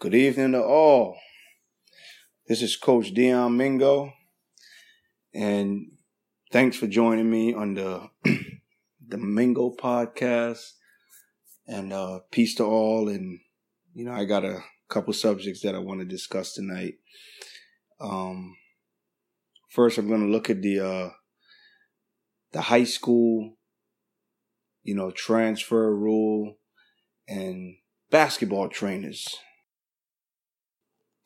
Good 0.00 0.14
evening 0.14 0.52
to 0.52 0.64
all. 0.64 1.18
This 2.48 2.62
is 2.62 2.74
Coach 2.74 3.12
Deon 3.12 3.54
Mingo, 3.54 4.14
and 5.34 5.88
thanks 6.50 6.78
for 6.78 6.86
joining 6.86 7.30
me 7.30 7.52
on 7.52 7.74
the 7.74 8.08
the 9.06 9.18
Mingo 9.18 9.76
podcast. 9.78 10.62
And 11.66 11.92
uh, 11.92 12.20
peace 12.30 12.54
to 12.54 12.64
all. 12.64 13.10
And 13.10 13.40
you 13.92 14.06
know, 14.06 14.12
I 14.12 14.24
got 14.24 14.42
a 14.42 14.60
couple 14.88 15.12
subjects 15.12 15.60
that 15.64 15.74
I 15.74 15.80
want 15.80 16.00
to 16.00 16.06
discuss 16.06 16.54
tonight. 16.54 16.94
Um, 18.00 18.56
first, 19.68 19.98
I'm 19.98 20.08
going 20.08 20.24
to 20.24 20.32
look 20.32 20.48
at 20.48 20.62
the 20.62 20.80
uh, 20.80 21.10
the 22.52 22.62
high 22.62 22.84
school, 22.84 23.58
you 24.82 24.94
know, 24.94 25.10
transfer 25.10 25.94
rule 25.94 26.56
and 27.28 27.76
basketball 28.10 28.70
trainers 28.70 29.36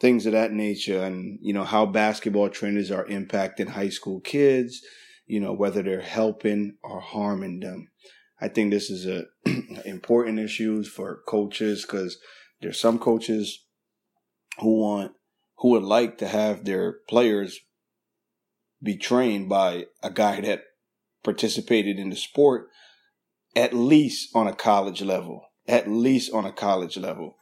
things 0.04 0.26
of 0.26 0.32
that 0.32 0.52
nature. 0.52 1.02
And 1.02 1.38
you 1.40 1.54
know 1.54 1.64
how 1.64 1.86
basketball 1.86 2.50
trainers 2.50 2.90
are 2.90 3.06
impacting 3.06 3.68
high 3.68 3.88
school 3.88 4.20
kids 4.20 4.82
you 5.26 5.40
know 5.40 5.52
whether 5.52 5.82
they're 5.82 6.00
helping 6.00 6.76
or 6.82 7.00
harming 7.00 7.60
them. 7.60 7.88
I 8.40 8.48
think 8.48 8.70
this 8.70 8.90
is 8.90 9.06
a 9.06 9.24
important 9.84 10.38
issues 10.38 10.88
for 10.88 11.20
coaches 11.26 11.82
because 11.82 12.18
there's 12.60 12.78
some 12.78 12.98
coaches 12.98 13.64
who 14.58 14.80
want 14.80 15.12
who 15.58 15.70
would 15.70 15.82
like 15.82 16.18
to 16.18 16.28
have 16.28 16.64
their 16.64 16.96
players 17.08 17.60
be 18.82 18.96
trained 18.96 19.48
by 19.48 19.86
a 20.02 20.10
guy 20.10 20.40
that 20.42 20.64
participated 21.22 21.98
in 21.98 22.10
the 22.10 22.16
sport 22.16 22.68
at 23.56 23.72
least 23.72 24.28
on 24.34 24.46
a 24.46 24.54
college 24.54 25.00
level 25.00 25.46
at 25.66 25.88
least 25.88 26.30
on 26.34 26.44
a 26.44 26.52
college 26.52 26.98
level. 26.98 27.36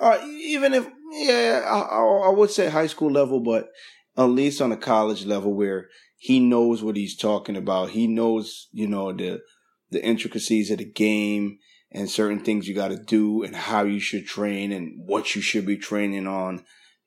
Uh, 0.00 0.18
even 0.26 0.72
if 0.72 0.88
yeah, 1.12 1.62
I, 1.66 2.00
I 2.00 2.30
would 2.30 2.50
say 2.50 2.70
high 2.70 2.86
school 2.86 3.10
level, 3.10 3.40
but 3.40 3.68
at 4.16 4.24
least 4.24 4.60
on 4.60 4.72
a 4.72 4.76
college 4.76 5.24
level 5.24 5.54
where 5.54 5.88
he 6.16 6.40
knows 6.40 6.82
what 6.82 6.96
he's 6.96 7.16
talking 7.16 7.56
about. 7.56 7.90
He 7.90 8.06
knows, 8.06 8.68
you 8.72 8.88
know, 8.88 9.12
the 9.12 9.42
the 9.90 10.02
intricacies 10.02 10.70
of 10.70 10.78
the 10.78 10.84
game 10.84 11.58
and 11.90 12.08
certain 12.08 12.40
things 12.40 12.66
you 12.66 12.74
got 12.74 12.88
to 12.88 12.96
do 12.96 13.42
and 13.42 13.54
how 13.54 13.84
you 13.84 14.00
should 14.00 14.26
train 14.26 14.72
and 14.72 14.94
what 14.96 15.34
you 15.34 15.42
should 15.42 15.66
be 15.66 15.76
training 15.76 16.26
on 16.26 16.64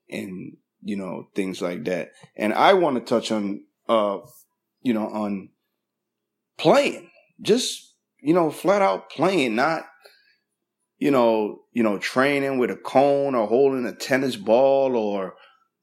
and 0.09 0.57
you 0.83 0.95
know 0.95 1.27
things 1.33 1.61
like 1.61 1.85
that. 1.85 2.11
And 2.35 2.53
I 2.53 2.73
want 2.73 2.97
to 2.97 3.01
touch 3.01 3.31
on 3.31 3.63
uh 3.89 4.19
you 4.81 4.93
know 4.93 5.07
on 5.07 5.49
playing. 6.57 7.09
Just 7.41 7.95
you 8.21 8.33
know 8.33 8.51
flat 8.51 8.83
out 8.83 9.09
playing, 9.09 9.55
not 9.55 9.85
you 10.97 11.11
know, 11.11 11.61
you 11.73 11.83
know, 11.83 11.97
training 11.97 12.57
with 12.57 12.71
a 12.71 12.75
cone 12.75 13.35
or 13.35 13.47
holding 13.47 13.85
a 13.85 13.93
tennis 13.93 14.35
ball 14.35 14.95
or, 14.95 15.35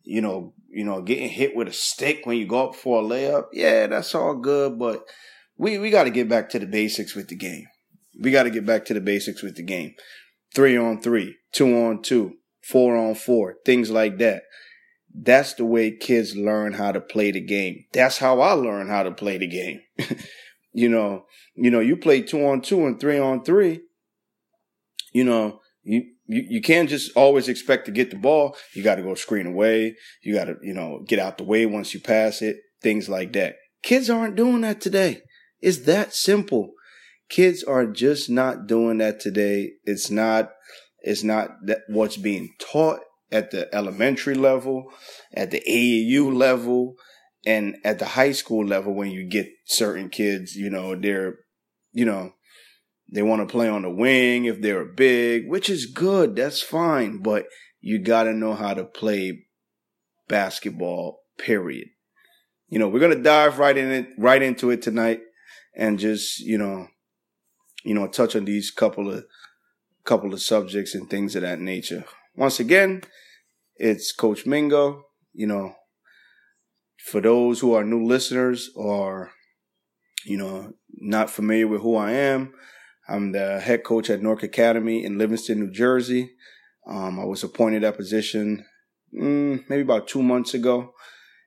you 0.04 0.20
know, 0.20 0.54
you 0.68 0.84
know, 0.84 1.02
getting 1.02 1.28
hit 1.28 1.54
with 1.54 1.68
a 1.68 1.72
stick 1.72 2.24
when 2.24 2.38
you 2.38 2.46
go 2.46 2.68
up 2.68 2.74
for 2.74 3.02
a 3.02 3.04
layup. 3.04 3.46
Yeah, 3.52 3.86
that's 3.86 4.14
all 4.14 4.34
good, 4.34 4.78
but 4.78 5.04
we, 5.58 5.78
we 5.78 5.90
got 5.90 6.04
to 6.04 6.10
get 6.10 6.28
back 6.28 6.48
to 6.50 6.58
the 6.58 6.66
basics 6.66 7.14
with 7.14 7.28
the 7.28 7.36
game. 7.36 7.66
We 8.18 8.30
got 8.30 8.44
to 8.44 8.50
get 8.50 8.66
back 8.66 8.84
to 8.86 8.94
the 8.94 9.00
basics 9.00 9.42
with 9.42 9.56
the 9.56 9.62
game. 9.62 9.94
Three 10.54 10.76
on 10.76 11.00
three, 11.00 11.36
two 11.52 11.74
on 11.76 12.02
two, 12.02 12.36
four 12.62 12.96
on 12.96 13.14
four, 13.14 13.56
things 13.64 13.90
like 13.90 14.18
that. 14.18 14.42
That's 15.14 15.52
the 15.54 15.66
way 15.66 15.90
kids 15.90 16.34
learn 16.34 16.72
how 16.72 16.92
to 16.92 17.00
play 17.00 17.32
the 17.32 17.40
game. 17.40 17.84
That's 17.92 18.18
how 18.18 18.40
I 18.40 18.52
learned 18.52 18.88
how 18.88 19.02
to 19.02 19.10
play 19.10 19.36
the 19.36 19.46
game. 19.46 19.82
you 20.72 20.88
know, 20.88 21.26
you 21.54 21.70
know, 21.70 21.80
you 21.80 21.98
play 21.98 22.22
two 22.22 22.46
on 22.46 22.62
two 22.62 22.86
and 22.86 22.98
three 22.98 23.18
on 23.18 23.44
three 23.44 23.82
you 25.12 25.24
know, 25.24 25.60
you, 25.82 26.04
you, 26.26 26.44
you 26.48 26.62
can't 26.62 26.88
just 26.88 27.12
always 27.16 27.48
expect 27.48 27.86
to 27.86 27.92
get 27.92 28.10
the 28.10 28.16
ball. 28.16 28.56
You 28.74 28.82
got 28.82 28.96
to 28.96 29.02
go 29.02 29.14
screen 29.14 29.46
away. 29.46 29.96
You 30.22 30.34
got 30.34 30.44
to, 30.44 30.56
you 30.62 30.74
know, 30.74 31.04
get 31.06 31.18
out 31.18 31.38
the 31.38 31.44
way 31.44 31.66
once 31.66 31.94
you 31.94 32.00
pass 32.00 32.42
it, 32.42 32.56
things 32.80 33.08
like 33.08 33.32
that. 33.34 33.56
Kids 33.82 34.08
aren't 34.08 34.36
doing 34.36 34.60
that 34.62 34.80
today. 34.80 35.22
It's 35.60 35.78
that 35.80 36.14
simple. 36.14 36.72
Kids 37.28 37.62
are 37.64 37.86
just 37.86 38.28
not 38.28 38.66
doing 38.66 38.98
that 38.98 39.20
today. 39.20 39.72
It's 39.84 40.10
not, 40.10 40.50
it's 41.00 41.22
not 41.22 41.50
that 41.66 41.80
what's 41.88 42.16
being 42.16 42.50
taught 42.60 43.00
at 43.30 43.50
the 43.50 43.74
elementary 43.74 44.34
level, 44.34 44.92
at 45.34 45.50
the 45.50 45.62
AAU 45.68 46.34
level, 46.34 46.94
and 47.44 47.76
at 47.84 47.98
the 47.98 48.04
high 48.04 48.32
school 48.32 48.64
level 48.64 48.94
when 48.94 49.10
you 49.10 49.24
get 49.24 49.48
certain 49.64 50.10
kids, 50.10 50.54
you 50.54 50.70
know, 50.70 50.94
they're, 50.94 51.36
you 51.92 52.04
know, 52.04 52.34
they 53.12 53.22
want 53.22 53.46
to 53.46 53.52
play 53.52 53.68
on 53.68 53.82
the 53.82 53.90
wing 53.90 54.46
if 54.46 54.62
they're 54.62 54.86
big, 54.86 55.46
which 55.46 55.68
is 55.68 55.84
good. 55.84 56.34
That's 56.34 56.62
fine. 56.62 57.18
But 57.18 57.46
you 57.80 57.98
got 57.98 58.24
to 58.24 58.32
know 58.32 58.54
how 58.54 58.72
to 58.72 58.84
play 58.84 59.44
basketball, 60.28 61.20
period. 61.38 61.88
You 62.68 62.78
know, 62.78 62.88
we're 62.88 63.00
going 63.00 63.16
to 63.16 63.22
dive 63.22 63.58
right 63.58 63.76
in 63.76 63.90
it, 63.92 64.08
right 64.16 64.40
into 64.40 64.70
it 64.70 64.80
tonight 64.80 65.20
and 65.76 65.98
just, 65.98 66.40
you 66.40 66.56
know, 66.56 66.88
you 67.84 67.94
know, 67.94 68.06
touch 68.08 68.34
on 68.34 68.46
these 68.46 68.70
couple 68.70 69.12
of, 69.12 69.26
couple 70.04 70.32
of 70.32 70.40
subjects 70.40 70.94
and 70.94 71.10
things 71.10 71.36
of 71.36 71.42
that 71.42 71.60
nature. 71.60 72.04
Once 72.34 72.58
again, 72.60 73.02
it's 73.76 74.10
Coach 74.10 74.46
Mingo. 74.46 75.04
You 75.34 75.48
know, 75.48 75.74
for 77.04 77.20
those 77.20 77.60
who 77.60 77.74
are 77.74 77.84
new 77.84 78.06
listeners 78.06 78.70
or, 78.74 79.32
you 80.24 80.38
know, 80.38 80.72
not 80.94 81.28
familiar 81.28 81.68
with 81.68 81.82
who 81.82 81.96
I 81.96 82.12
am, 82.12 82.54
I'm 83.08 83.32
the 83.32 83.60
head 83.60 83.84
coach 83.84 84.10
at 84.10 84.22
Newark 84.22 84.42
Academy 84.42 85.04
in 85.04 85.18
Livingston, 85.18 85.60
New 85.60 85.70
Jersey. 85.70 86.32
Um, 86.86 87.18
I 87.18 87.24
was 87.24 87.42
appointed 87.42 87.82
that 87.82 87.96
position 87.96 88.64
mm, 89.14 89.64
maybe 89.68 89.82
about 89.82 90.08
two 90.08 90.22
months 90.22 90.54
ago, 90.54 90.92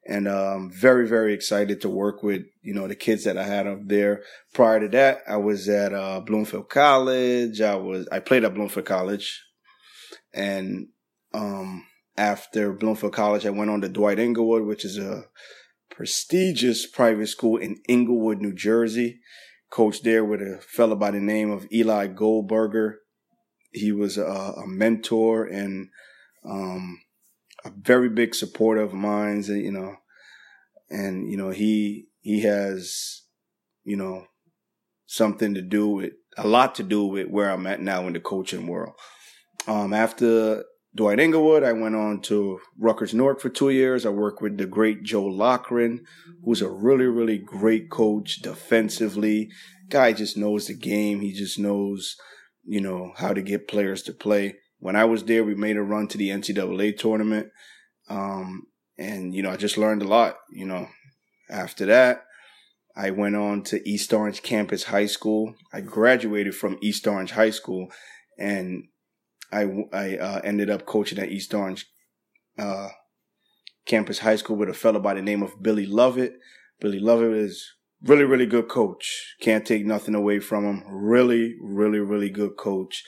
and 0.07 0.27
um, 0.27 0.71
very, 0.71 1.07
very 1.07 1.33
excited 1.33 1.81
to 1.81 1.89
work 1.89 2.23
with 2.23 2.43
you 2.61 2.73
know 2.73 2.87
the 2.87 2.95
kids 2.95 3.23
that 3.23 3.37
I 3.37 3.43
had 3.43 3.67
up 3.67 3.79
there. 3.85 4.23
Prior 4.53 4.79
to 4.79 4.87
that, 4.89 5.21
I 5.27 5.37
was 5.37 5.67
at 5.69 5.93
uh, 5.93 6.21
Bloomfield 6.21 6.69
College. 6.69 7.61
I 7.61 7.75
was 7.75 8.07
I 8.11 8.19
played 8.19 8.43
at 8.43 8.53
Bloomfield 8.53 8.85
College, 8.85 9.41
and 10.33 10.87
um, 11.33 11.85
after 12.17 12.73
Bloomfield 12.73 13.13
College, 13.13 13.45
I 13.45 13.51
went 13.51 13.71
on 13.71 13.81
to 13.81 13.89
Dwight 13.89 14.19
Englewood, 14.19 14.63
which 14.63 14.85
is 14.85 14.97
a 14.97 15.25
prestigious 15.89 16.85
private 16.85 17.27
school 17.27 17.57
in 17.57 17.81
Englewood, 17.87 18.41
New 18.41 18.53
Jersey 18.53 19.21
coached 19.69 20.03
there 20.03 20.23
with 20.23 20.41
a 20.41 20.59
fellow 20.61 20.95
by 20.95 21.11
the 21.11 21.19
name 21.19 21.51
of 21.51 21.67
Eli 21.71 22.07
Goldberger. 22.07 22.95
He 23.71 23.91
was 23.91 24.17
a, 24.17 24.23
a 24.23 24.67
mentor 24.67 25.45
and 25.45 25.89
um, 26.47 27.01
a 27.65 27.71
very 27.71 28.09
big 28.09 28.35
supporter 28.35 28.81
of 28.81 28.93
mine. 28.93 29.43
You 29.47 29.71
know, 29.71 29.95
and 30.89 31.29
you 31.29 31.37
know 31.37 31.49
he 31.49 32.07
he 32.21 32.41
has 32.41 33.23
you 33.83 33.97
know 33.97 34.27
something 35.05 35.53
to 35.53 35.61
do 35.61 35.87
with 35.87 36.13
a 36.37 36.47
lot 36.47 36.75
to 36.75 36.83
do 36.83 37.05
with 37.05 37.27
where 37.27 37.49
I'm 37.49 37.67
at 37.67 37.81
now 37.81 38.07
in 38.07 38.13
the 38.13 38.19
coaching 38.19 38.67
world. 38.67 38.93
Um, 39.67 39.93
after 39.93 40.63
Dwight 40.95 41.19
Englewood. 41.19 41.63
I 41.63 41.73
went 41.73 41.95
on 41.95 42.21
to 42.21 42.59
Rutgers 42.79 43.13
Newark 43.13 43.41
for 43.41 43.49
two 43.49 43.69
years. 43.69 44.05
I 44.05 44.09
worked 44.09 44.41
with 44.41 44.57
the 44.57 44.65
great 44.65 45.03
Joe 45.03 45.25
Loughran, 45.25 46.05
who's 46.43 46.61
a 46.61 46.69
really, 46.69 47.05
really 47.05 47.37
great 47.37 47.89
coach 47.89 48.37
defensively. 48.41 49.49
Guy 49.89 50.13
just 50.13 50.37
knows 50.37 50.67
the 50.67 50.73
game. 50.73 51.19
He 51.19 51.33
just 51.33 51.59
knows, 51.59 52.15
you 52.63 52.79
know, 52.79 53.11
how 53.17 53.33
to 53.33 53.41
get 53.41 53.67
players 53.67 54.03
to 54.03 54.13
play. 54.13 54.55
When 54.79 54.95
I 54.95 55.03
was 55.03 55.25
there, 55.25 55.43
we 55.43 55.53
made 55.53 55.75
a 55.75 55.81
run 55.81 56.07
to 56.09 56.17
the 56.17 56.29
NCAA 56.29 56.97
tournament. 56.97 57.49
Um, 58.09 58.67
and, 58.97 59.33
you 59.33 59.43
know, 59.43 59.51
I 59.51 59.57
just 59.57 59.77
learned 59.77 60.01
a 60.01 60.07
lot, 60.07 60.37
you 60.49 60.65
know. 60.65 60.87
After 61.49 61.85
that, 61.87 62.23
I 62.95 63.11
went 63.11 63.35
on 63.35 63.63
to 63.63 63.87
East 63.87 64.13
Orange 64.13 64.41
Campus 64.41 64.85
High 64.85 65.07
School. 65.07 65.55
I 65.73 65.81
graduated 65.81 66.55
from 66.55 66.79
East 66.81 67.05
Orange 67.05 67.31
High 67.31 67.49
School 67.49 67.89
and 68.39 68.85
I, 69.51 69.67
I 69.93 70.17
uh, 70.17 70.41
ended 70.43 70.69
up 70.69 70.85
coaching 70.85 71.19
at 71.19 71.29
East 71.29 71.53
Orange 71.53 71.85
uh, 72.57 72.89
Campus 73.85 74.19
High 74.19 74.35
School 74.35 74.55
with 74.55 74.69
a 74.69 74.73
fellow 74.73 74.99
by 74.99 75.13
the 75.13 75.21
name 75.21 75.43
of 75.43 75.61
Billy 75.61 75.85
Lovett. 75.85 76.33
Billy 76.79 76.99
Lovett 76.99 77.33
is 77.33 77.71
really, 78.01 78.23
really 78.23 78.45
good 78.45 78.67
coach. 78.67 79.35
Can't 79.41 79.65
take 79.65 79.85
nothing 79.85 80.15
away 80.15 80.39
from 80.39 80.65
him. 80.65 80.83
Really, 80.87 81.55
really, 81.61 81.99
really 81.99 82.29
good 82.29 82.57
coach. 82.57 83.03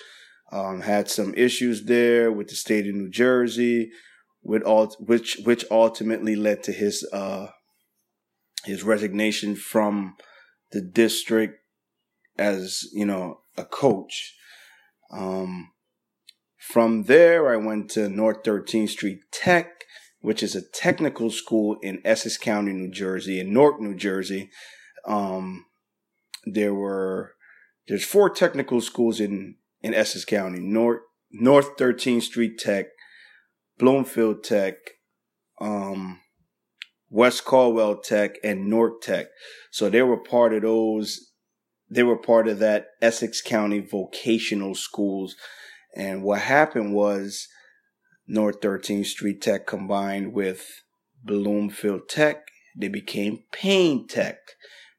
Um, 0.52 0.82
had 0.82 1.10
some 1.10 1.34
issues 1.36 1.86
there 1.86 2.32
with 2.32 2.48
the 2.48 2.56
state 2.56 2.88
of 2.88 2.96
New 2.96 3.10
Jersey, 3.10 3.92
with 4.42 4.64
all 4.64 4.88
which 5.00 5.42
which 5.44 5.66
ultimately 5.70 6.38
led 6.38 6.64
to 6.64 6.72
his 6.72 7.08
uh, 7.12 7.48
his 8.64 8.84
resignation 8.84 9.56
from 9.58 10.16
the 10.72 10.82
district 10.82 11.60
as 12.38 12.86
you 12.94 13.06
know 13.06 13.42
a 13.58 13.66
coach. 13.66 14.36
Um, 15.12 15.72
from 16.68 17.04
there, 17.04 17.50
I 17.50 17.56
went 17.56 17.90
to 17.92 18.10
North 18.10 18.44
13th 18.44 18.90
Street 18.90 19.20
Tech, 19.32 19.86
which 20.20 20.44
is 20.44 20.54
a 20.54 20.62
technical 20.62 21.30
school 21.32 21.78
in 21.82 22.02
Essex 22.04 22.38
County, 22.38 22.74
New 22.74 22.92
Jersey, 22.92 23.40
in 23.40 23.54
Newark, 23.54 23.80
New 23.80 23.96
Jersey. 23.96 24.50
Um, 25.06 25.66
there 26.46 26.74
were 26.74 27.36
there's 27.88 28.04
four 28.04 28.30
technical 28.30 28.82
schools 28.82 29.22
in 29.22 29.56
in 29.82 29.94
Essex 29.94 30.26
County: 30.26 30.60
North 30.60 31.00
North 31.32 31.78
13th 31.78 32.24
Street 32.24 32.58
Tech, 32.58 32.88
Bloomfield 33.80 34.44
Tech, 34.44 34.76
um, 35.62 36.20
West 37.10 37.46
Caldwell 37.46 38.02
Tech, 38.02 38.36
and 38.44 38.68
North 38.68 39.00
Tech. 39.02 39.28
So 39.72 39.90
they 39.90 40.02
were 40.02 40.18
part 40.18 40.54
of 40.54 40.64
those. 40.64 41.32
They 41.90 42.04
were 42.04 42.18
part 42.18 42.50
of 42.50 42.60
that 42.60 42.88
Essex 43.02 43.42
County 43.42 43.80
vocational 43.80 44.76
schools. 44.76 45.38
And 45.98 46.22
what 46.22 46.42
happened 46.42 46.94
was 46.94 47.48
North 48.28 48.62
13th 48.62 49.08
Street 49.08 49.42
Tech 49.42 49.66
combined 49.66 50.32
with 50.32 50.84
Bloomfield 51.24 52.08
Tech. 52.08 52.50
They 52.78 52.88
became 52.88 53.44
Payne 53.52 54.08
Tech. 54.08 54.38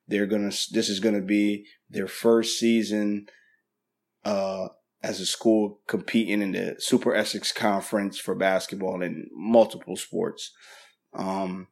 They're 0.09 0.27
gonna. 0.27 0.50
This 0.73 0.89
is 0.89 0.99
gonna 0.99 1.23
be 1.23 1.67
their 1.89 2.09
first 2.09 2.59
season 2.59 3.29
uh, 4.25 4.69
as 5.03 5.21
a 5.21 5.27
school 5.27 5.81
competing 5.87 6.43
in 6.43 6.53
the 6.53 6.75
Super 6.79 7.15
Essex 7.15 7.53
Conference 7.53 8.19
for 8.19 8.35
basketball 8.35 9.00
and 9.03 9.29
multiple 9.33 9.97
sports. 9.97 10.53
Um, 11.15 11.69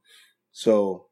so 0.52 1.05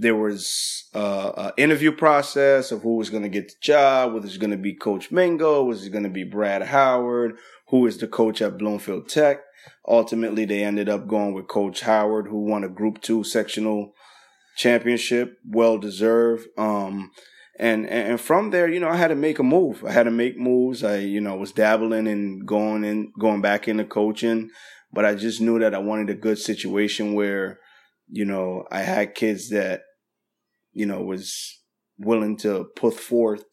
there 0.00 0.16
was 0.16 0.88
uh, 0.94 1.32
an 1.36 1.52
interview 1.56 1.92
process 1.92 2.72
of 2.72 2.82
who 2.82 2.96
was 2.96 3.10
going 3.10 3.22
to 3.22 3.28
get 3.28 3.48
the 3.48 3.54
job. 3.60 4.14
Was 4.14 4.34
it 4.34 4.40
going 4.40 4.50
to 4.50 4.56
be 4.56 4.74
Coach 4.74 5.10
Mingo? 5.10 5.64
Was 5.64 5.84
it 5.84 5.90
going 5.90 6.04
to 6.04 6.10
be 6.10 6.24
Brad 6.24 6.62
Howard? 6.62 7.32
Who 7.68 7.86
is 7.86 7.98
the 7.98 8.08
coach 8.08 8.42
at 8.42 8.58
Bloomfield 8.58 9.08
Tech? 9.08 9.40
Ultimately, 9.86 10.44
they 10.46 10.64
ended 10.64 10.88
up 10.88 11.06
going 11.06 11.34
with 11.34 11.48
Coach 11.48 11.82
Howard, 11.82 12.28
who 12.28 12.40
won 12.40 12.64
a 12.64 12.68
Group 12.68 13.02
Two 13.02 13.22
sectional 13.24 13.92
championship, 14.56 15.38
well 15.46 15.78
deserved. 15.78 16.46
Um, 16.56 17.10
and 17.58 17.86
and 17.86 18.20
from 18.20 18.50
there, 18.50 18.68
you 18.68 18.80
know, 18.80 18.88
I 18.88 18.96
had 18.96 19.08
to 19.08 19.14
make 19.14 19.38
a 19.38 19.42
move. 19.42 19.84
I 19.84 19.92
had 19.92 20.04
to 20.04 20.10
make 20.10 20.38
moves. 20.38 20.82
I, 20.82 20.96
you 20.96 21.20
know, 21.20 21.36
was 21.36 21.52
dabbling 21.52 22.08
and 22.08 22.46
going 22.46 22.84
and 22.84 23.12
going 23.18 23.42
back 23.42 23.68
into 23.68 23.84
coaching, 23.84 24.48
but 24.92 25.04
I 25.04 25.14
just 25.14 25.40
knew 25.40 25.58
that 25.58 25.74
I 25.74 25.78
wanted 25.78 26.08
a 26.10 26.14
good 26.14 26.38
situation 26.38 27.14
where, 27.14 27.60
you 28.08 28.24
know, 28.24 28.64
I 28.70 28.80
had 28.80 29.14
kids 29.14 29.50
that, 29.50 29.82
you 30.72 30.86
know, 30.86 31.00
was 31.02 31.60
willing 31.98 32.36
to 32.38 32.66
put 32.76 32.94
forth 32.94 33.44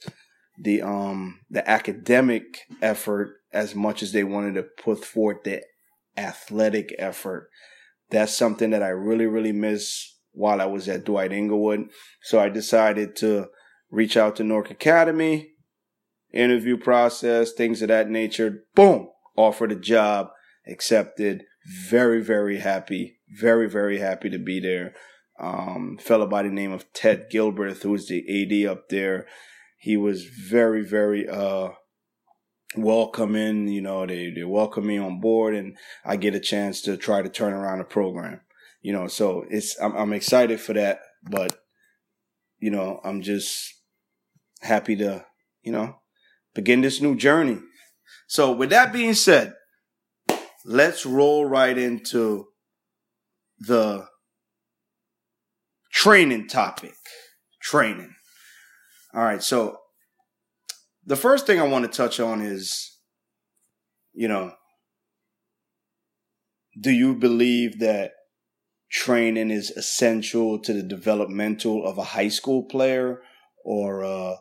the 0.60 0.82
um 0.82 1.40
the 1.50 1.68
academic 1.70 2.62
effort 2.82 3.36
as 3.54 3.76
much 3.76 4.02
as 4.02 4.12
they 4.12 4.24
wanted 4.24 4.56
to 4.56 4.64
put 4.64 5.04
forth 5.04 5.44
the 5.44 5.62
athletic 6.16 6.96
effort. 6.98 7.50
That's 8.10 8.36
something 8.36 8.72
that 8.72 8.82
I 8.82 8.90
really 8.90 9.28
really 9.28 9.52
miss 9.52 10.16
while 10.32 10.62
I 10.62 10.66
was 10.66 10.88
at 10.88 11.04
Dwight 11.04 11.32
Englewood. 11.32 11.90
So 12.22 12.40
I 12.40 12.50
decided 12.50 13.16
to 13.18 13.48
reach 13.90 14.16
out 14.18 14.36
to 14.36 14.44
Newark 14.44 14.70
Academy, 14.70 15.52
interview 16.34 16.78
process, 16.78 17.54
things 17.54 17.82
of 17.82 17.88
that 17.90 18.10
nature. 18.10 18.64
Boom, 18.76 19.10
offered 19.36 19.72
a 19.72 19.76
job, 19.76 20.30
accepted. 20.68 21.44
Very, 21.90 22.22
very 22.22 22.60
happy. 22.60 23.18
Very, 23.30 23.70
very 23.70 24.00
happy 24.00 24.30
to 24.30 24.38
be 24.38 24.60
there. 24.60 24.94
Um, 25.40 25.98
fellow 26.00 26.26
by 26.26 26.44
the 26.44 26.50
name 26.50 26.72
of 26.72 26.92
Ted 26.94 27.28
Gilbert, 27.30 27.78
who 27.78 27.92
was 27.92 28.08
the 28.08 28.66
AD 28.66 28.70
up 28.70 28.90
there. 28.90 29.28
He 29.78 29.96
was 29.96 30.26
very, 30.26 30.84
very, 30.84 31.30
uh, 31.30 31.70
welcoming. 32.76 33.68
You 33.68 33.82
know, 33.82 34.06
they, 34.06 34.32
they 34.32 34.44
welcome 34.44 34.88
me 34.88 34.98
on 34.98 35.20
board 35.20 35.56
and 35.56 35.78
I 36.04 36.16
get 36.18 36.36
a 36.36 36.40
chance 36.40 36.82
to 36.82 36.98
try 36.98 37.22
to 37.22 37.30
turn 37.30 37.54
around 37.54 37.80
the 37.80 37.84
program. 37.86 38.42
You 38.82 38.94
know, 38.94 39.08
so 39.08 39.46
it's, 39.50 39.80
I'm, 39.80 39.96
I'm 39.96 40.14
excited 40.14 40.60
for 40.60 40.74
that, 40.74 41.00
but 41.30 41.60
you 42.60 42.72
know, 42.72 43.00
I'm 43.04 43.22
just 43.22 43.76
happy 44.62 44.96
to, 44.98 45.26
you 45.62 45.72
know, 45.72 46.00
begin 46.56 46.82
this 46.82 47.02
new 47.02 47.16
journey. 47.16 47.60
So, 48.28 48.52
with 48.52 48.70
that 48.72 48.92
being 48.92 49.14
said, 49.14 49.54
let's 50.66 51.06
roll 51.06 51.46
right 51.46 51.78
into 51.78 52.48
the 53.60 54.08
training 56.08 56.48
topic. 56.48 56.96
Training. 57.62 58.16
All 59.14 59.24
right. 59.24 59.44
So, 59.44 59.78
the 61.06 61.18
first 61.18 61.46
thing 61.46 61.60
I 61.60 61.68
want 61.68 61.84
to 61.84 61.92
touch 61.92 62.22
on 62.22 62.42
is, 62.42 62.98
you 64.14 64.30
know, 64.30 64.54
do 66.80 66.92
you 66.92 67.14
believe 67.14 67.80
that 67.80 68.12
training 68.90 69.52
is 69.52 69.70
essential 69.72 70.60
to 70.60 70.72
the 70.72 70.84
developmental 70.84 71.86
of 71.86 71.98
a 71.98 72.04
high 72.04 72.30
school 72.30 72.64
player 72.64 73.22
or 73.66 74.06
uh, 74.06 74.36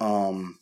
um, 0.00 0.58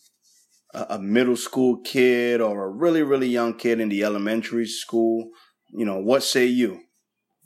a, 0.75 0.87
a 0.91 0.99
middle 0.99 1.37
school 1.37 1.81
kid 1.85 2.41
or 2.41 2.65
a 2.65 2.71
really, 2.71 3.05
really 3.05 3.29
young 3.29 3.55
kid 3.55 3.79
in 3.79 3.89
the 3.89 4.03
elementary 4.03 4.67
school, 4.67 5.31
you 5.69 5.85
know, 5.85 5.99
what 5.99 6.25
say 6.25 6.47
you? 6.47 6.81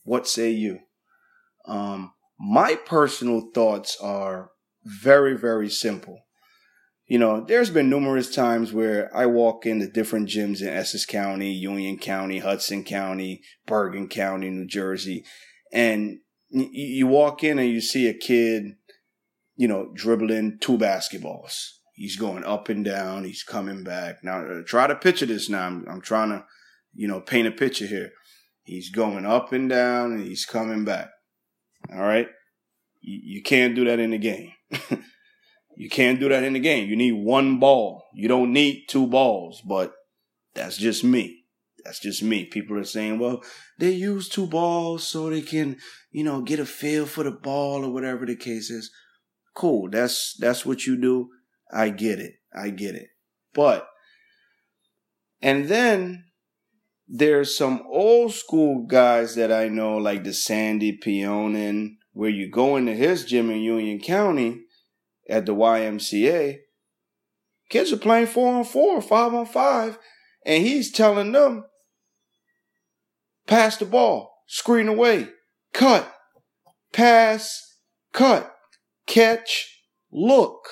What 0.04 0.26
say 0.26 0.50
you? 0.50 0.78
Um, 1.66 2.13
my 2.38 2.74
personal 2.74 3.50
thoughts 3.54 3.96
are 4.00 4.50
very, 4.84 5.36
very 5.36 5.70
simple. 5.70 6.20
You 7.06 7.18
know, 7.18 7.44
there's 7.46 7.70
been 7.70 7.90
numerous 7.90 8.34
times 8.34 8.72
where 8.72 9.14
I 9.14 9.26
walk 9.26 9.66
into 9.66 9.90
different 9.90 10.28
gyms 10.28 10.62
in 10.62 10.68
Essex 10.68 11.04
County, 11.04 11.52
Union 11.52 11.98
County, 11.98 12.38
Hudson 12.38 12.82
County, 12.82 13.42
Bergen 13.66 14.08
County, 14.08 14.48
New 14.48 14.66
Jersey, 14.66 15.24
and 15.72 16.18
you 16.48 17.06
walk 17.06 17.44
in 17.44 17.58
and 17.58 17.68
you 17.68 17.80
see 17.80 18.08
a 18.08 18.14
kid, 18.14 18.76
you 19.56 19.68
know, 19.68 19.90
dribbling 19.94 20.58
two 20.60 20.78
basketballs. 20.78 21.54
He's 21.94 22.16
going 22.16 22.44
up 22.44 22.68
and 22.68 22.84
down. 22.84 23.24
He's 23.24 23.42
coming 23.42 23.84
back. 23.84 24.24
Now, 24.24 24.44
uh, 24.44 24.62
try 24.66 24.86
to 24.86 24.94
picture 24.94 25.26
this 25.26 25.48
now. 25.48 25.66
I'm, 25.66 25.84
I'm 25.88 26.00
trying 26.00 26.30
to, 26.30 26.44
you 26.94 27.06
know, 27.06 27.20
paint 27.20 27.48
a 27.48 27.52
picture 27.52 27.86
here. 27.86 28.10
He's 28.62 28.90
going 28.90 29.26
up 29.26 29.52
and 29.52 29.68
down 29.68 30.12
and 30.12 30.24
he's 30.24 30.46
coming 30.46 30.84
back. 30.84 31.10
All 31.92 32.02
right. 32.02 32.28
You, 33.00 33.20
you 33.36 33.42
can't 33.42 33.74
do 33.74 33.84
that 33.84 33.98
in 33.98 34.10
the 34.10 34.18
game. 34.18 34.52
you 35.76 35.88
can't 35.90 36.20
do 36.20 36.28
that 36.28 36.42
in 36.42 36.52
the 36.52 36.60
game. 36.60 36.88
You 36.88 36.96
need 36.96 37.12
one 37.12 37.58
ball. 37.58 38.06
You 38.14 38.28
don't 38.28 38.52
need 38.52 38.86
two 38.88 39.06
balls, 39.06 39.62
but 39.66 39.92
that's 40.54 40.76
just 40.76 41.04
me. 41.04 41.44
That's 41.84 42.00
just 42.00 42.22
me. 42.22 42.46
People 42.46 42.78
are 42.78 42.84
saying, 42.84 43.18
well, 43.18 43.42
they 43.78 43.90
use 43.90 44.28
two 44.28 44.46
balls 44.46 45.06
so 45.06 45.28
they 45.28 45.42
can, 45.42 45.76
you 46.10 46.24
know, 46.24 46.40
get 46.40 46.58
a 46.58 46.64
feel 46.64 47.04
for 47.04 47.24
the 47.24 47.30
ball 47.30 47.84
or 47.84 47.92
whatever 47.92 48.24
the 48.24 48.36
case 48.36 48.70
is. 48.70 48.90
Cool. 49.54 49.90
That's, 49.90 50.34
that's 50.38 50.64
what 50.64 50.86
you 50.86 50.96
do. 50.96 51.28
I 51.70 51.90
get 51.90 52.20
it. 52.20 52.34
I 52.54 52.70
get 52.70 52.94
it. 52.94 53.08
But, 53.52 53.86
and 55.42 55.68
then 55.68 56.24
there's 57.06 57.56
some 57.56 57.82
old 57.90 58.32
school 58.32 58.86
guys 58.86 59.34
that 59.34 59.52
I 59.52 59.68
know, 59.68 59.96
like 59.96 60.24
the 60.24 60.32
Sandy 60.32 60.98
Pyonin, 60.98 61.96
where 62.12 62.30
you 62.30 62.50
go 62.50 62.76
into 62.76 62.94
his 62.94 63.24
gym 63.24 63.50
in 63.50 63.60
Union 63.60 64.00
County 64.00 64.62
at 65.28 65.46
the 65.46 65.54
YMCA. 65.54 66.58
Kids 67.68 67.92
are 67.92 67.98
playing 67.98 68.26
four 68.26 68.54
on 68.54 68.64
four, 68.64 69.00
five 69.02 69.34
on 69.34 69.46
five, 69.46 69.98
and 70.46 70.62
he's 70.62 70.92
telling 70.92 71.32
them, 71.32 71.64
pass 73.46 73.76
the 73.76 73.84
ball, 73.84 74.42
screen 74.46 74.88
away, 74.88 75.28
cut, 75.72 76.14
pass, 76.92 77.76
cut, 78.12 78.54
catch, 79.06 79.82
look. 80.12 80.68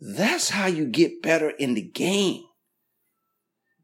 That's 0.00 0.50
how 0.50 0.66
you 0.66 0.86
get 0.86 1.22
better 1.22 1.50
in 1.50 1.74
the 1.74 1.82
game. 1.82 2.42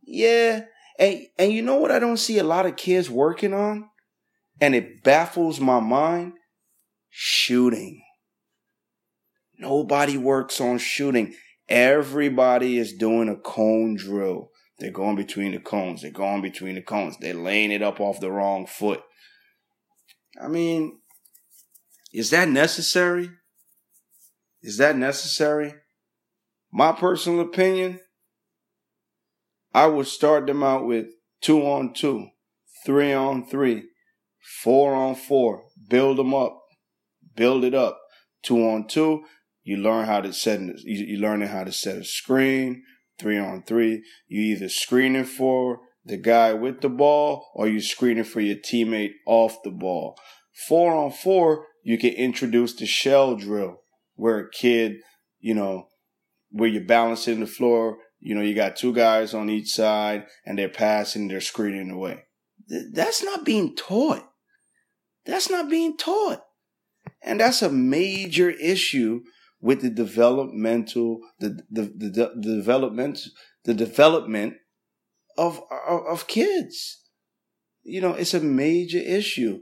Yeah. 0.03 0.65
And, 0.99 1.27
and 1.39 1.53
you 1.53 1.63
know 1.63 1.77
what 1.77 1.91
I 1.91 1.99
don't 1.99 2.17
see 2.17 2.39
a 2.39 2.45
lot 2.45 2.67
of 2.67 2.77
kids 2.77 3.09
working 3.09 3.55
on? 3.55 3.89
And 4.61 4.75
it 4.75 5.05
baffles 5.05 5.61
my 5.61 5.81
mind? 5.81 6.33
Shooting. 7.09 8.03
Nobody 9.59 10.17
works 10.17 10.61
on 10.61 10.79
shooting. 10.79 11.35
Everybody 11.69 12.79
is 12.79 12.95
doing 12.95 13.29
a 13.29 13.37
cone 13.37 13.97
drill. 13.97 14.51
They're 14.79 14.91
going 14.91 15.17
between 15.17 15.53
the 15.53 15.59
cones. 15.59 16.03
They're 16.03 16.11
going 16.11 16.41
between 16.41 16.77
the 16.77 16.83
cones. 16.83 17.17
They're 17.19 17.35
laying 17.35 17.73
it 17.73 17.83
up 17.83 18.01
off 18.01 18.21
the 18.21 18.31
wrong 18.31 18.67
foot. 18.67 19.03
I 20.41 20.49
mean, 20.49 20.99
is 22.13 22.31
that 22.31 22.49
necessary? 22.49 23.31
Is 24.63 24.79
that 24.79 24.97
necessary? 24.97 25.75
My 26.73 26.93
personal 26.93 27.41
opinion, 27.41 28.01
I 29.79 29.87
would 29.87 30.09
start 30.09 30.49
them 30.49 30.65
out 30.65 30.87
with 30.87 31.07
two 31.41 31.63
on 31.63 31.95
two, 31.95 32.31
three 32.85 33.13
on 33.13 33.47
three, 33.47 33.85
four 34.65 34.93
on 34.93 35.15
four, 35.15 35.67
build 35.89 36.19
them 36.19 36.35
up, 36.35 36.61
build 37.37 37.63
it 37.63 37.75
up. 37.75 38.01
Two 38.43 38.59
on 38.67 38.89
two, 38.89 39.23
you 39.63 39.77
learn 39.77 40.07
how 40.07 40.21
to 40.21 40.33
set, 40.33 40.59
you, 40.83 41.19
learning 41.19 41.47
how 41.47 41.63
to 41.63 41.71
set 41.71 41.97
a 41.97 42.03
screen. 42.03 42.83
Three 43.21 43.39
on 43.39 43.63
three, 43.63 44.03
you 44.27 44.41
either 44.41 44.69
screening 44.69 45.25
for 45.25 45.79
the 46.05 46.17
guy 46.17 46.55
with 46.55 46.81
the 46.81 46.89
ball 46.89 47.47
or 47.55 47.69
you 47.69 47.81
screening 47.81 48.25
for 48.25 48.41
your 48.41 48.57
teammate 48.57 49.13
off 49.27 49.63
the 49.63 49.71
ball. 49.71 50.19
Four 50.67 50.93
on 50.93 51.13
four, 51.13 51.67
you 51.85 51.99
can 51.99 52.15
introduce 52.15 52.75
the 52.75 52.87
shell 52.87 53.37
drill 53.37 53.77
where 54.17 54.41
a 54.41 54.51
kid, 54.51 54.97
you 55.39 55.55
know, 55.55 55.87
where 56.51 56.69
you're 56.69 56.83
balancing 56.83 57.39
the 57.39 57.47
floor 57.47 57.99
You 58.21 58.35
know, 58.35 58.43
you 58.43 58.55
got 58.55 58.77
two 58.77 58.93
guys 58.93 59.35
on 59.35 59.49
each 59.49 59.73
side 59.73 60.27
and 60.45 60.59
they're 60.59 60.69
passing, 60.69 61.29
they're 61.29 61.41
screening 61.41 61.91
away. 61.91 62.25
That's 62.93 63.23
not 63.23 63.45
being 63.45 63.77
taught. 63.77 64.29
That's 65.25 65.51
not 65.51 65.71
being 65.71 65.97
taught. 65.97 66.43
And 67.23 67.41
that's 67.41 67.63
a 67.63 67.71
major 67.71 68.51
issue 68.51 69.23
with 69.61 69.83
the 69.83 69.91
developmental, 69.91 71.21
the, 71.41 71.61
the, 71.71 71.83
the, 71.83 72.33
the 72.37 72.57
development, 72.57 73.21
the 73.65 73.75
development 73.75 74.55
of, 75.37 75.61
of, 75.89 76.07
of 76.07 76.27
kids. 76.27 77.03
You 77.83 78.01
know, 78.01 78.15
it's 78.15 78.35
a 78.35 78.41
major 78.41 78.99
issue. 78.99 79.61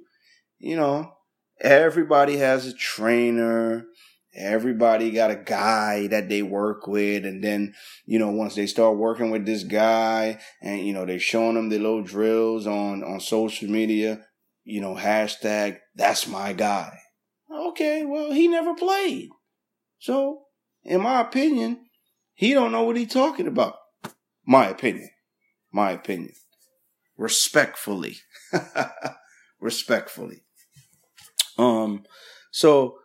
You 0.59 0.77
know, 0.77 1.13
everybody 1.61 2.39
has 2.39 2.67
a 2.67 2.75
trainer. 2.75 3.85
Everybody 4.37 5.11
got 5.11 5.31
a 5.31 5.37
guy 5.37 6.07
that 6.09 6.29
they 6.29 6.43
work 6.43 6.87
with. 6.87 7.25
And 7.25 7.43
then, 7.43 7.75
you 8.05 8.19
know, 8.19 8.31
once 8.31 8.55
they 8.55 8.67
start 8.67 8.99
working 8.99 9.31
with 9.31 9.47
this 9.47 9.65
guy 9.65 10.39
and, 10.61 10.87
you 10.87 10.93
know, 10.93 11.07
they're 11.07 11.19
showing 11.19 11.55
them 11.55 11.69
the 11.69 11.79
little 11.79 12.03
drills 12.03 12.67
on, 12.67 13.03
on 13.03 13.21
social 13.21 13.69
media, 13.69 14.21
you 14.65 14.81
know, 14.81 14.95
hashtag, 14.95 15.79
that's 15.95 16.27
my 16.27 16.53
guy. 16.53 16.99
Okay. 17.51 18.05
Well, 18.05 18.33
he 18.33 18.49
never 18.49 18.75
played. 18.75 19.31
So, 19.99 20.43
in 20.85 21.01
my 21.01 21.21
opinion, 21.21 21.87
he 22.35 22.53
don't 22.53 22.73
know 22.73 22.83
what 22.83 22.97
he's 22.97 23.13
talking 23.13 23.47
about. 23.47 23.77
My 24.47 24.69
opinion. 24.69 25.09
My 25.73 25.93
opinion. 25.93 26.33
Respectfully. 27.17 28.19
Respectfully. 29.61 30.43
Um, 31.59 32.05
so 32.51 32.99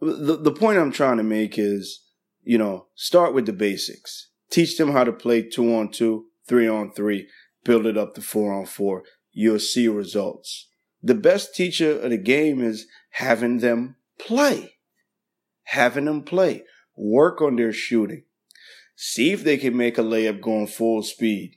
the, 0.00 0.36
the 0.36 0.52
point 0.52 0.78
I'm 0.78 0.92
trying 0.92 1.16
to 1.16 1.22
make 1.22 1.58
is, 1.58 2.04
you 2.42 2.58
know, 2.58 2.86
start 2.94 3.34
with 3.34 3.46
the 3.46 3.52
basics. 3.52 4.30
Teach 4.50 4.76
them 4.78 4.92
how 4.92 5.04
to 5.04 5.12
play 5.12 5.42
two 5.42 5.74
on 5.74 5.90
two, 5.90 6.26
three 6.46 6.68
on 6.68 6.92
three, 6.92 7.28
build 7.64 7.86
it 7.86 7.98
up 7.98 8.14
to 8.14 8.22
four 8.22 8.52
on 8.52 8.66
four. 8.66 9.02
You'll 9.32 9.58
see 9.58 9.88
results. 9.88 10.68
The 11.02 11.14
best 11.14 11.54
teacher 11.54 11.98
of 12.00 12.10
the 12.10 12.16
game 12.16 12.62
is 12.62 12.86
having 13.10 13.58
them 13.58 13.96
play. 14.18 14.74
Having 15.64 16.06
them 16.06 16.22
play. 16.22 16.64
Work 16.96 17.40
on 17.40 17.56
their 17.56 17.72
shooting. 17.72 18.24
See 18.96 19.32
if 19.32 19.44
they 19.44 19.58
can 19.58 19.76
make 19.76 19.98
a 19.98 20.02
layup 20.02 20.40
going 20.40 20.66
full 20.66 21.02
speed 21.02 21.56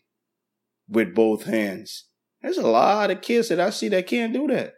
with 0.88 1.16
both 1.16 1.46
hands. 1.46 2.06
There's 2.42 2.58
a 2.58 2.68
lot 2.68 3.10
of 3.10 3.22
kids 3.22 3.50
that 3.50 3.60
I 3.60 3.70
see 3.70 3.88
that 3.90 4.08
can't 4.08 4.34
do 4.34 4.48
that. 4.48 4.74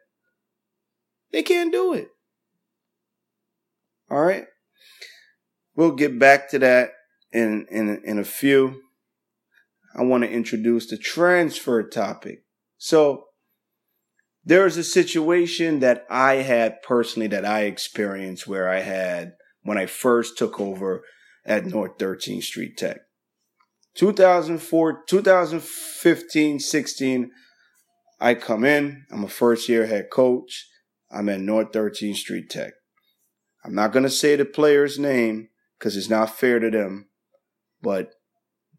They 1.32 1.44
can't 1.44 1.72
do 1.72 1.94
it. 1.94 2.10
All 4.10 4.24
right. 4.24 4.46
We'll 5.76 5.96
get 5.96 6.20
back 6.20 6.50
to 6.52 6.60
that 6.60 6.92
in, 7.32 7.66
in, 7.72 8.02
in 8.06 8.20
a 8.20 8.24
few. 8.24 8.82
I 9.96 10.04
want 10.04 10.24
to 10.24 10.30
introduce 10.30 10.88
the 10.88 10.98
transfer 10.98 11.84
topic. 11.84 12.44
So 12.78 13.26
there's 14.44 14.78
a 14.78 14.84
situation 14.84 15.80
that 15.80 16.06
I 16.10 16.36
had 16.36 16.82
personally 16.82 17.28
that 17.28 17.46
I 17.46 17.62
experienced 17.62 18.48
where 18.48 18.70
I 18.70 18.82
had 18.82 19.34
when 19.62 19.78
I 19.78 19.86
first 19.86 20.38
took 20.38 20.60
over 20.60 21.04
at 21.46 21.66
North 21.66 21.98
13th 21.98 22.44
Street 22.44 22.78
Tech. 22.78 23.02
2004, 23.96 25.04
2015, 25.08 26.60
16, 26.60 27.32
I 28.20 28.34
come 28.34 28.66
in. 28.66 29.06
I'm 29.12 29.24
a 29.24 29.30
first 29.30 29.70
year 29.70 29.86
head 29.86 30.10
coach. 30.12 30.68
I'm 31.12 31.30
at 31.30 31.40
North 31.40 31.72
13th 31.72 32.16
Street 32.16 32.50
Tech. 32.50 32.74
I'm 33.64 33.74
not 33.74 33.92
going 33.92 34.04
to 34.04 34.10
say 34.10 34.36
the 34.36 34.46
player's 34.46 35.00
name 35.00 35.50
because 35.78 35.96
it's 35.96 36.10
not 36.10 36.38
fair 36.38 36.60
to 36.60 36.70
them, 36.70 37.08
but 37.82 38.12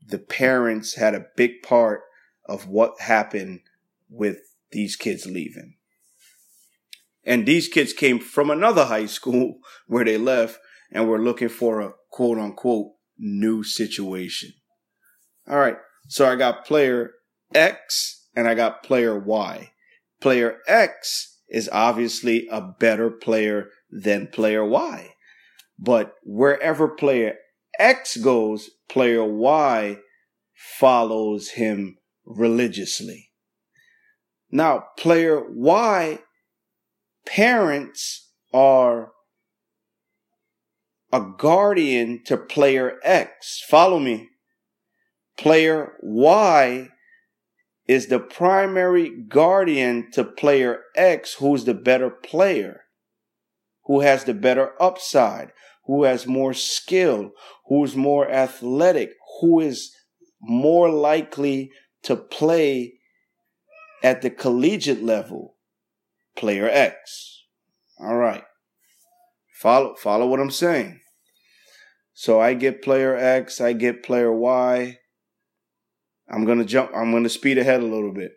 the 0.07 0.19
parents 0.19 0.97
had 0.97 1.15
a 1.15 1.27
big 1.37 1.63
part 1.63 2.03
of 2.47 2.69
what 2.69 3.01
happened 3.01 3.61
with 4.11 4.39
these 4.71 4.97
kids 4.97 5.27
leaving. 5.27 5.77
And 7.25 7.47
these 7.47 7.69
kids 7.69 7.93
came 7.93 8.19
from 8.19 8.51
another 8.51 8.85
high 8.85 9.07
school 9.07 9.59
where 9.87 10.05
they 10.05 10.19
left 10.19 10.59
and 10.91 11.09
were 11.09 11.23
looking 11.23 11.49
for 11.49 11.81
a 11.81 11.93
quote 12.11 12.39
unquote 12.39 12.93
new 13.19 13.63
situation. 13.63 14.53
All 15.49 15.59
right. 15.59 15.77
So 16.09 16.31
I 16.31 16.37
got 16.37 16.67
player 16.67 17.13
X 17.55 18.27
and 18.37 18.47
I 18.47 18.55
got 18.55 18.83
player 18.83 19.19
Y. 19.19 19.71
Player 20.21 20.59
X 20.67 21.39
is 21.49 21.69
obviously 21.73 22.47
a 22.51 22.61
better 22.61 23.11
player 23.11 23.69
than 23.95 24.27
player 24.27 24.65
Y. 24.65 25.15
But 25.79 26.15
wherever 26.25 26.89
player 26.89 27.37
X 27.79 28.17
goes, 28.17 28.71
player 28.89 29.25
Y 29.25 29.99
follows 30.55 31.51
him 31.51 31.99
religiously. 32.25 33.31
Now, 34.51 34.85
player 34.99 35.43
Y 35.49 36.21
parents 37.27 38.31
are 38.53 39.13
a 41.13 41.21
guardian 41.39 42.23
to 42.27 42.37
player 42.37 42.99
X. 43.03 43.63
Follow 43.69 43.99
me. 43.99 44.29
Player 45.37 45.95
Y 46.03 46.89
is 47.87 48.07
the 48.07 48.21
primary 48.21 49.11
guardian 49.29 50.11
to 50.13 50.25
player 50.25 50.83
X, 50.97 51.35
who's 51.35 51.65
the 51.65 51.75
better 51.75 52.11
player 52.11 52.84
who 53.87 54.01
has 54.01 54.25
the 54.25 54.35
better 54.35 54.73
upside, 54.81 55.53
who 55.87 56.05
has 56.05 56.27
more 56.27 56.55
skill, 56.55 57.33
who's 57.67 57.95
more 57.97 58.31
athletic, 58.31 59.11
who 59.41 59.61
is 59.61 59.95
more 60.41 60.91
likely 60.91 61.71
to 62.03 62.17
play 62.17 62.95
at 64.03 64.23
the 64.23 64.31
collegiate 64.31 65.03
level, 65.03 65.57
player 66.37 66.69
X. 66.69 67.45
All 67.99 68.17
right. 68.17 68.45
Follow 69.55 69.95
follow 69.95 70.27
what 70.27 70.41
I'm 70.41 70.51
saying. 70.51 71.01
So 72.13 72.41
I 72.41 72.55
get 72.55 72.83
player 72.83 73.17
X, 73.17 73.61
I 73.61 73.73
get 73.73 74.03
player 74.03 74.33
Y. 74.33 74.99
I'm 76.29 76.45
going 76.45 76.59
to 76.59 76.65
jump 76.65 76.91
I'm 76.95 77.11
going 77.11 77.23
to 77.25 77.29
speed 77.29 77.59
ahead 77.59 77.81
a 77.81 77.87
little 77.87 78.13
bit. 78.13 78.33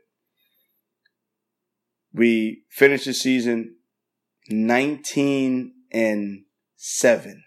We 2.14 2.64
finish 2.70 3.06
the 3.06 3.14
season 3.14 3.77
19 4.50 5.74
and 5.92 6.44
7. 6.76 7.44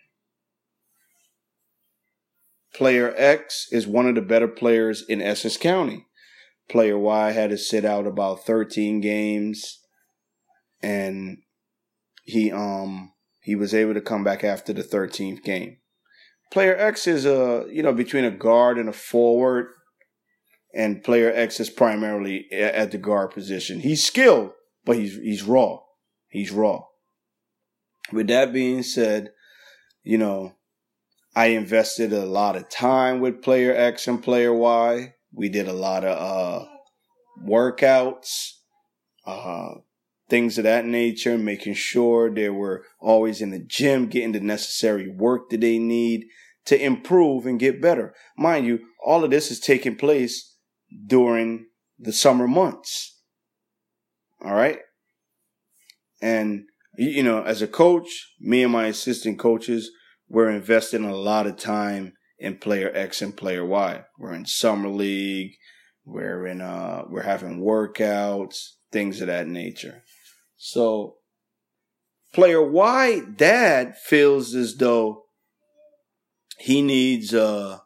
Player 2.75 3.13
X 3.17 3.67
is 3.73 3.87
one 3.87 4.07
of 4.07 4.15
the 4.15 4.23
better 4.23 4.49
players 4.49 5.05
in 5.09 5.21
Essex 5.21 5.57
County. 5.57 6.07
Player 6.69 6.99
Y 6.99 7.33
had 7.33 7.51
to 7.51 7.59
sit 7.59 7.85
out 7.85 8.07
about 8.07 8.45
13 8.47 9.01
games 9.01 9.81
and 10.83 11.39
he 12.25 12.53
um 12.53 13.13
he 13.43 13.55
was 13.55 13.75
able 13.75 13.95
to 13.95 14.01
come 14.01 14.23
back 14.23 14.45
after 14.45 14.73
the 14.73 14.83
13th 14.83 15.43
game. 15.43 15.79
Player 16.53 16.77
X 16.77 17.07
is 17.07 17.27
a 17.27 17.67
you 17.71 17.83
know 17.83 17.93
between 17.93 18.25
a 18.25 18.31
guard 18.31 18.79
and 18.79 18.89
a 18.89 18.93
forward 18.93 19.67
and 20.73 21.03
player 21.03 21.33
X 21.35 21.59
is 21.59 21.71
primarily 21.71 22.47
at 22.53 22.93
the 22.93 22.99
guard 22.99 23.33
position. 23.33 23.81
He's 23.81 24.05
skilled, 24.05 24.53
but 24.85 24.97
he's 24.97 25.17
he's 25.17 25.43
raw. 25.43 25.81
He's 26.29 26.53
raw. 26.53 26.85
With 28.13 28.29
that 28.29 28.53
being 28.53 28.83
said, 28.83 29.33
you 30.03 30.19
know, 30.19 30.55
I 31.35 31.47
invested 31.47 32.13
a 32.13 32.27
lot 32.27 32.57
of 32.57 32.69
time 32.69 33.21
with 33.21 33.43
player 33.43 33.75
X 33.75 34.09
and 34.09 34.23
player 34.23 34.53
Y. 34.53 35.15
We 35.33 35.49
did 35.49 35.69
a 35.69 35.73
lot 35.73 36.05
of 36.05 36.19
uh, 36.19 36.67
workouts, 37.47 38.55
uh, 39.25 39.75
things 40.29 40.59
of 40.59 40.65
that 40.65 40.87
nature, 40.87 41.39
making 41.39 41.75
sure 41.75 42.33
they 42.33 42.51
were 42.51 42.85
always 43.01 43.41
in 43.41 43.51
the 43.51 43.61
gym, 43.61 44.07
getting 44.07 44.33
the 44.33 44.41
necessary 44.41 45.09
work 45.09 45.51
that 45.51 45.61
they 45.61 45.79
need 45.79 46.27
to 46.65 46.83
improve 46.83 47.47
and 47.47 47.61
get 47.61 47.81
better. 47.81 48.15
Mind 48.37 48.67
you, 48.67 48.81
all 49.05 49.25
of 49.25 49.31
this 49.31 49.51
is 49.51 49.61
taking 49.61 49.97
place 49.97 50.57
during 51.07 51.67
the 51.99 52.13
summer 52.13 52.49
months. 52.49 53.19
All 54.45 54.55
right. 54.55 54.79
And 56.21 56.65
you 56.97 57.23
know, 57.23 57.43
as 57.43 57.63
a 57.63 57.67
coach, 57.67 58.35
me 58.41 58.63
and 58.63 58.73
my 58.73 58.87
assistant 58.87 59.39
coaches, 59.39 59.91
we're 60.29 60.51
investing 60.51 61.05
a 61.05 61.15
lot 61.15 61.47
of 61.47 61.57
time 61.57 62.15
in 62.39 62.57
player 62.57 62.91
X 62.95 63.23
and 63.23 63.37
player 63.37 63.65
Y. 63.65 64.03
We're 64.19 64.35
in 64.35 64.47
summer 64.47 64.89
league. 64.89 65.53
We're 66.05 66.47
in, 66.47 66.61
uh, 66.61 67.05
we're 67.09 67.23
having 67.23 67.61
workouts, 67.61 68.71
things 68.91 69.21
of 69.21 69.29
that 69.29 69.47
nature. 69.47 70.03
So 70.57 71.17
player 72.33 72.63
Y 72.63 73.21
dad 73.37 73.97
feels 73.97 74.55
as 74.55 74.77
though 74.77 75.25
he 76.59 76.83
needs, 76.83 77.35
uh, 77.35 77.79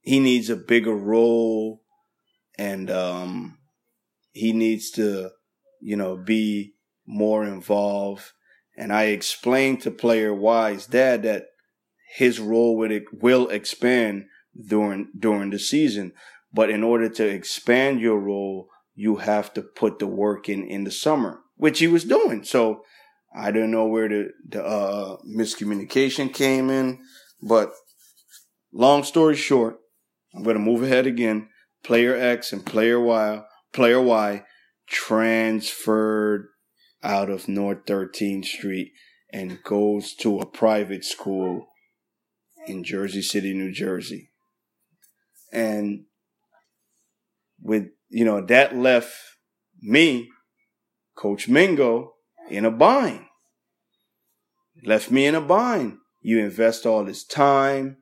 he 0.00 0.20
needs 0.20 0.48
a 0.48 0.56
bigger 0.56 0.94
role 0.94 1.82
and, 2.58 2.90
um, 2.90 3.58
he 4.32 4.52
needs 4.52 4.90
to, 4.92 5.30
you 5.80 5.96
know, 5.96 6.16
be 6.16 6.74
more 7.10 7.44
involved. 7.44 8.32
And 8.76 8.92
I 8.92 9.04
explained 9.04 9.82
to 9.82 9.90
player 9.90 10.32
Y's 10.34 10.86
dad 10.86 11.24
that 11.24 11.46
his 12.14 12.40
role 12.40 12.76
will 12.76 13.48
expand 13.48 14.26
during 14.68 15.08
during 15.18 15.50
the 15.50 15.58
season. 15.58 16.12
But 16.52 16.70
in 16.70 16.82
order 16.82 17.08
to 17.08 17.26
expand 17.26 18.00
your 18.00 18.18
role, 18.18 18.68
you 18.94 19.16
have 19.16 19.52
to 19.54 19.62
put 19.62 19.98
the 19.98 20.06
work 20.06 20.48
in 20.48 20.64
in 20.64 20.84
the 20.84 20.90
summer, 20.90 21.40
which 21.56 21.78
he 21.78 21.86
was 21.86 22.04
doing. 22.04 22.44
So 22.44 22.82
I 23.34 23.50
don't 23.50 23.70
know 23.70 23.86
where 23.86 24.08
the 24.08 24.30
the 24.48 24.64
uh, 24.64 25.16
miscommunication 25.26 26.32
came 26.32 26.70
in, 26.70 27.00
but 27.42 27.72
long 28.72 29.04
story 29.04 29.36
short, 29.36 29.78
I'm 30.34 30.42
going 30.42 30.56
to 30.56 30.62
move 30.62 30.82
ahead 30.82 31.06
again. 31.06 31.48
Player 31.82 32.14
X 32.14 32.52
and 32.52 32.64
Player 32.64 33.00
Y, 33.00 33.42
Player 33.72 34.00
Y 34.00 34.44
transferred 34.86 36.48
out 37.02 37.30
of 37.30 37.48
North 37.48 37.84
13th 37.86 38.44
Street 38.44 38.92
and 39.32 39.62
goes 39.62 40.14
to 40.16 40.38
a 40.38 40.46
private 40.46 41.04
school 41.04 41.66
in 42.66 42.84
Jersey 42.84 43.22
City, 43.22 43.54
New 43.54 43.72
Jersey. 43.72 44.30
And 45.52 46.04
with, 47.60 47.88
you 48.08 48.24
know, 48.24 48.40
that 48.40 48.76
left 48.76 49.14
me, 49.80 50.28
Coach 51.16 51.48
Mingo, 51.48 52.14
in 52.48 52.64
a 52.64 52.70
bind. 52.70 53.24
Left 54.84 55.10
me 55.10 55.26
in 55.26 55.34
a 55.34 55.40
bind. 55.40 55.98
You 56.22 56.38
invest 56.40 56.86
all 56.86 57.04
this 57.04 57.24
time, 57.24 57.96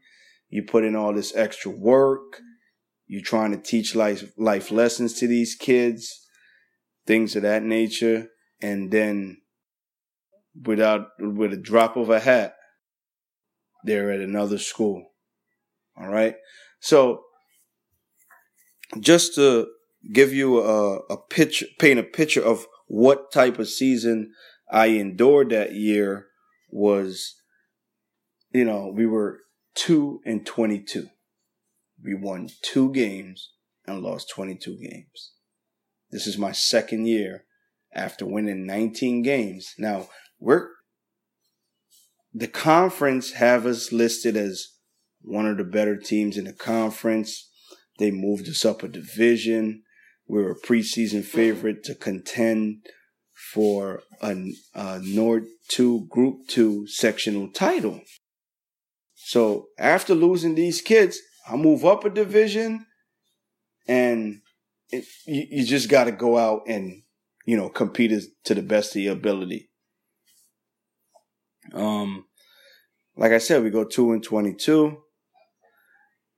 you 0.49 0.63
put 0.65 0.85
in 0.85 0.97
all 0.97 1.15
this 1.15 1.35
extra 1.37 1.71
work, 1.71 2.41
you're 3.07 3.23
trying 3.23 3.53
to 3.53 3.59
teach 3.59 3.95
life 3.95 4.33
life 4.37 4.71
lessons 4.71 5.15
to 5.15 5.27
these 5.27 5.55
kids, 5.55 6.27
things 7.07 7.37
of 7.37 7.43
that 7.43 7.63
nature, 7.63 8.29
and 8.61 8.91
then 8.91 9.39
without 10.65 11.09
with 11.19 11.53
a 11.53 11.57
drop 11.57 11.97
of 11.97 12.11
a 12.11 12.21
hat, 12.21 12.55
they're 13.85 14.11
at 14.11 14.21
another 14.21 14.59
school. 14.59 15.13
All 15.97 16.09
right. 16.09 16.35
So 16.81 17.23
just 19.01 19.35
to 19.35 19.69
give 20.13 20.33
you 20.33 20.61
a, 20.61 20.99
a 21.11 21.17
picture, 21.17 21.67
paint 21.79 21.99
a 21.99 22.05
picture 22.05 22.43
of 22.43 22.67
what 22.87 23.33
type 23.33 23.59
of 23.59 23.69
season 23.69 24.33
I 24.71 24.87
endured 24.87 25.51
that 25.51 25.75
year 25.75 26.27
was, 26.71 27.35
you 28.53 28.65
know, 28.65 28.93
we 28.95 29.07
were 29.07 29.41
two 29.75 30.21
and 30.25 30.45
22. 30.45 31.09
We 32.03 32.15
won 32.15 32.49
two 32.63 32.93
games 32.93 33.51
and 33.87 34.03
lost 34.03 34.31
22 34.31 34.79
games. 34.79 35.33
This 36.11 36.27
is 36.27 36.39
my 36.39 36.53
second 36.53 37.07
year 37.07 37.45
after 37.95 38.27
winning 38.27 38.67
19 38.67 39.23
games. 39.23 39.75
Now, 39.79 40.09
we're 40.39 40.69
the 42.33 42.49
conference 42.49 43.33
have 43.33 43.67
us 43.67 43.91
listed 43.91 44.37
as 44.37 44.69
one 45.23 45.47
of 45.47 45.57
the 45.57 45.65
better 45.65 45.97
teams 45.97 46.37
in 46.37 46.45
the 46.45 46.53
conference. 46.53 47.51
They 47.99 48.11
moved 48.11 48.49
us 48.49 48.65
up 48.65 48.83
a 48.83 48.89
division. 48.89 49.83
We 50.29 50.43
were 50.43 50.53
a 50.53 50.67
preseason 50.67 51.25
favorite 51.25 51.83
to 51.85 51.95
contend 51.95 52.87
for 53.53 54.03
a, 54.21 54.37
a 54.75 55.01
Nord 55.03 55.47
2 55.69 56.07
Group 56.11 56.49
2 56.49 56.87
sectional 56.87 57.51
title. 57.51 58.03
So 59.15 59.67
after 59.79 60.15
losing 60.15 60.55
these 60.55 60.81
kids, 60.81 61.19
I 61.49 61.57
move 61.57 61.85
up 61.85 62.05
a 62.05 62.11
division 62.11 62.87
and 63.87 64.41
it, 64.91 65.05
you, 65.27 65.45
you 65.51 65.65
just 65.65 65.89
got 65.89 66.05
to 66.05 66.13
go 66.13 66.37
out 66.37 66.63
and, 66.67 67.03
you 67.49 67.57
know, 67.57 67.71
compete 67.71 68.13
to 68.45 68.55
the 68.55 68.61
best 68.61 68.95
of 68.95 69.01
your 69.01 69.15
ability. 69.15 69.71
Um, 71.73 72.27
like 73.17 73.33
I 73.33 73.39
said, 73.39 73.63
we 73.63 73.71
go 73.71 73.85
two 73.85 74.13
and 74.13 74.23
22. 74.23 74.99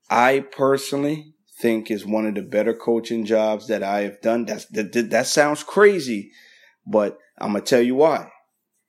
I 0.09 0.38
personally 0.38 1.35
think 1.61 1.90
is 1.90 2.07
one 2.07 2.26
of 2.26 2.37
the 2.37 2.43
better 2.43 2.73
coaching 2.73 3.25
jobs 3.25 3.67
that 3.67 3.83
I 3.83 4.02
have 4.02 4.21
done. 4.21 4.45
That's, 4.45 4.67
that, 4.67 4.93
that 5.11 5.26
sounds 5.26 5.64
crazy, 5.64 6.31
but 6.87 7.18
I'm 7.40 7.55
to 7.55 7.61
tell 7.61 7.83
you 7.83 7.96
why. 7.96 8.31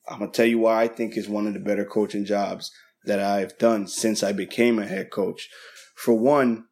I'm 0.07 0.19
to 0.19 0.27
tell 0.27 0.45
you 0.45 0.59
why 0.59 0.83
I 0.83 0.87
think 0.89 1.17
is 1.17 1.27
one 1.27 1.47
of 1.47 1.55
the 1.55 1.59
better 1.59 1.85
coaching 1.85 2.23
jobs 2.23 2.69
that 3.05 3.19
I've 3.19 3.57
done 3.57 3.87
since 3.87 4.21
I 4.21 4.31
became 4.31 4.77
a 4.77 4.85
head 4.85 5.09
coach. 5.09 5.49
For 5.95 6.13
one, 6.13 6.65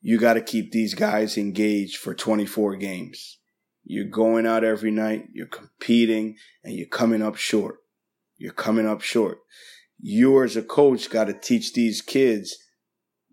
you 0.00 0.18
got 0.18 0.34
to 0.34 0.40
keep 0.40 0.72
these 0.72 0.94
guys 0.94 1.38
engaged 1.38 1.98
for 1.98 2.16
24 2.16 2.74
games. 2.74 3.38
You're 3.84 4.04
going 4.04 4.46
out 4.46 4.64
every 4.64 4.90
night, 4.90 5.28
you're 5.32 5.46
competing, 5.46 6.36
and 6.62 6.74
you're 6.74 6.86
coming 6.86 7.22
up 7.22 7.36
short. 7.36 7.76
You're 8.36 8.52
coming 8.52 8.86
up 8.86 9.00
short. 9.00 9.38
You 9.98 10.42
as 10.42 10.56
a 10.56 10.62
coach 10.62 11.10
got 11.10 11.24
to 11.24 11.32
teach 11.32 11.72
these 11.72 12.00
kids 12.00 12.56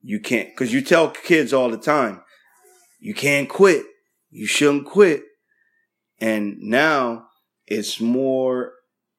you 0.01 0.19
can't, 0.19 0.55
cause 0.55 0.71
you 0.71 0.81
tell 0.81 1.09
kids 1.11 1.53
all 1.53 1.69
the 1.69 1.77
time, 1.77 2.21
you 2.99 3.13
can't 3.13 3.49
quit. 3.49 3.85
You 4.29 4.45
shouldn't 4.45 4.85
quit. 4.85 5.23
And 6.19 6.57
now 6.59 7.25
it's 7.65 7.99
more, 7.99 8.73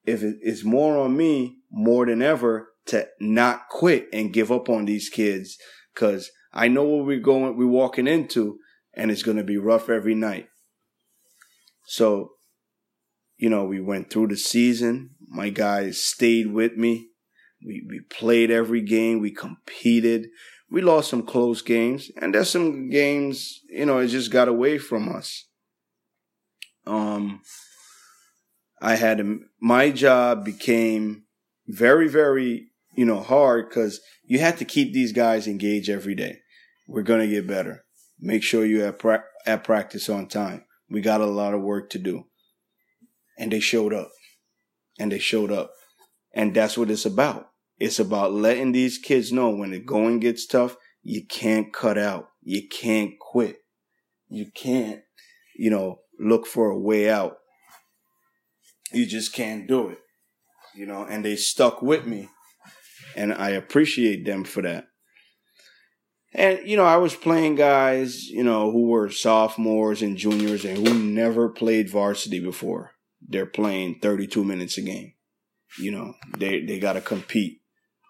if 0.05 0.23
it's 0.23 0.63
more 0.63 0.97
on 0.97 1.17
me 1.17 1.57
more 1.71 2.05
than 2.05 2.21
ever 2.21 2.69
to 2.87 3.07
not 3.19 3.69
quit 3.69 4.07
and 4.13 4.33
give 4.33 4.51
up 4.51 4.69
on 4.69 4.85
these 4.85 5.09
kids. 5.09 5.57
Cause 5.95 6.31
I 6.53 6.67
know 6.67 6.83
what 6.83 7.05
we're 7.05 7.19
going, 7.19 7.57
we're 7.57 7.67
walking 7.67 8.07
into 8.07 8.57
and 8.93 9.11
it's 9.11 9.23
going 9.23 9.37
to 9.37 9.43
be 9.43 9.57
rough 9.57 9.89
every 9.89 10.15
night. 10.15 10.47
So, 11.91 12.35
you 13.35 13.49
know, 13.49 13.65
we 13.65 13.81
went 13.81 14.09
through 14.09 14.27
the 14.27 14.37
season. 14.37 15.09
My 15.27 15.49
guys 15.49 16.01
stayed 16.01 16.47
with 16.47 16.77
me. 16.77 17.09
We, 17.61 17.85
we 17.85 17.99
played 17.99 18.49
every 18.49 18.81
game. 18.81 19.19
We 19.19 19.31
competed. 19.31 20.27
We 20.69 20.79
lost 20.81 21.09
some 21.09 21.23
close 21.23 21.61
games 21.61 22.09
and 22.15 22.33
there's 22.33 22.49
some 22.49 22.89
games, 22.89 23.59
you 23.69 23.85
know, 23.85 23.97
it 23.97 24.07
just 24.07 24.31
got 24.31 24.47
away 24.47 24.77
from 24.77 25.13
us. 25.13 25.49
Um, 26.87 27.41
I 28.81 28.95
had, 28.95 29.21
my 29.59 29.91
job 29.91 30.45
became 30.45 31.23
very, 31.67 32.07
very, 32.07 32.69
you 32.95 33.03
know, 33.03 33.19
hard 33.19 33.67
because 33.67 33.99
you 34.23 34.39
had 34.39 34.57
to 34.59 34.65
keep 34.65 34.93
these 34.93 35.11
guys 35.11 35.45
engaged 35.45 35.89
every 35.89 36.15
day. 36.15 36.37
We're 36.87 37.03
going 37.03 37.19
to 37.19 37.35
get 37.35 37.47
better. 37.47 37.83
Make 38.17 38.43
sure 38.43 38.63
you 38.63 38.85
at, 38.85 38.97
pra- 38.97 39.25
at 39.45 39.65
practice 39.65 40.07
on 40.07 40.29
time. 40.29 40.63
We 40.91 40.99
got 40.99 41.21
a 41.21 41.25
lot 41.25 41.53
of 41.53 41.61
work 41.61 41.89
to 41.91 41.99
do. 41.99 42.25
And 43.39 43.51
they 43.51 43.61
showed 43.61 43.93
up. 43.93 44.11
And 44.99 45.11
they 45.11 45.19
showed 45.19 45.51
up. 45.51 45.71
And 46.33 46.53
that's 46.53 46.77
what 46.77 46.91
it's 46.91 47.05
about. 47.05 47.47
It's 47.79 47.97
about 47.97 48.33
letting 48.33 48.73
these 48.73 48.97
kids 48.97 49.31
know 49.31 49.49
when 49.49 49.71
the 49.71 49.79
going 49.79 50.19
gets 50.19 50.45
tough, 50.45 50.75
you 51.01 51.25
can't 51.25 51.73
cut 51.73 51.97
out. 51.97 52.27
You 52.43 52.67
can't 52.67 53.13
quit. 53.19 53.57
You 54.27 54.51
can't, 54.53 55.01
you 55.55 55.69
know, 55.69 56.01
look 56.19 56.45
for 56.45 56.69
a 56.69 56.77
way 56.77 57.09
out. 57.09 57.37
You 58.91 59.05
just 59.05 59.33
can't 59.33 59.67
do 59.67 59.89
it. 59.89 59.99
You 60.75 60.85
know, 60.85 61.03
and 61.03 61.23
they 61.23 61.37
stuck 61.37 61.81
with 61.81 62.05
me. 62.05 62.29
And 63.15 63.33
I 63.33 63.49
appreciate 63.49 64.25
them 64.25 64.43
for 64.43 64.61
that. 64.61 64.87
And, 66.33 66.59
you 66.65 66.77
know, 66.77 66.85
I 66.85 66.97
was 66.97 67.15
playing 67.15 67.55
guys, 67.55 68.27
you 68.29 68.43
know, 68.43 68.71
who 68.71 68.87
were 68.87 69.09
sophomores 69.09 70.01
and 70.01 70.17
juniors 70.17 70.63
and 70.63 70.87
who 70.87 70.93
never 70.93 71.49
played 71.49 71.89
varsity 71.89 72.39
before. 72.39 72.91
They're 73.21 73.45
playing 73.45 73.99
32 74.01 74.43
minutes 74.43 74.77
a 74.77 74.81
game. 74.81 75.13
You 75.77 75.91
know, 75.91 76.13
they, 76.37 76.63
they 76.63 76.79
got 76.79 76.93
to 76.93 77.01
compete. 77.01 77.61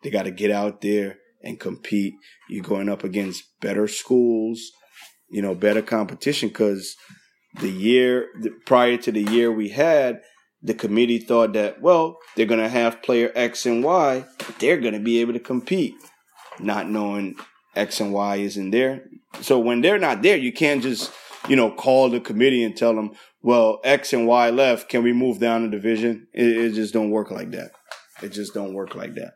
They 0.04 0.10
got 0.10 0.24
to 0.24 0.32
get 0.32 0.52
out 0.52 0.82
there 0.82 1.18
and 1.44 1.60
compete. 1.60 2.14
You're 2.50 2.64
going 2.64 2.90
up 2.90 3.04
against 3.04 3.44
better 3.60 3.88
schools, 3.88 4.72
you 5.30 5.42
know, 5.42 5.56
better 5.56 5.82
competition 5.82 6.50
because 6.50 6.96
the 7.60 7.70
year 7.70 8.28
prior 8.66 8.98
to 8.98 9.12
the 9.12 9.24
year 9.24 9.52
we 9.52 9.70
had, 9.70 10.22
the 10.62 10.74
committee 10.74 11.20
thought 11.20 11.54
that, 11.54 11.82
well, 11.82 12.18
they're 12.36 12.46
going 12.46 12.60
to 12.60 12.70
have 12.70 13.02
player 13.02 13.32
X 13.36 13.66
and 13.66 13.84
Y, 13.84 14.26
they're 14.60 14.80
going 14.80 14.94
to 14.94 15.00
be 15.00 15.20
able 15.20 15.34
to 15.34 15.40
compete, 15.40 15.96
not 16.60 16.88
knowing 16.88 17.36
X 17.76 18.00
and 18.00 18.14
Y 18.14 18.38
isn't 18.38 18.72
there. 18.72 19.04
So 19.42 19.60
when 19.60 19.82
they're 19.82 20.00
not 20.00 20.22
there, 20.22 20.38
you 20.38 20.52
can't 20.52 20.82
just, 20.82 21.12
you 21.48 21.56
know, 21.56 21.72
call 21.72 22.10
the 22.10 22.20
committee 22.20 22.64
and 22.64 22.76
tell 22.76 22.94
them, 22.94 23.12
well, 23.42 23.80
X 23.84 24.14
and 24.14 24.28
Y 24.28 24.50
left. 24.50 24.90
Can 24.90 25.04
we 25.04 25.14
move 25.14 25.40
down 25.40 25.64
a 25.64 25.70
division? 25.70 26.28
It, 26.34 26.58
it 26.58 26.74
just 26.74 26.94
don't 26.94 27.10
work 27.10 27.32
like 27.32 27.52
that. 27.52 27.72
It 28.22 28.30
just 28.30 28.54
don't 28.54 28.74
work 28.74 28.96
like 28.96 29.16
that. 29.16 29.34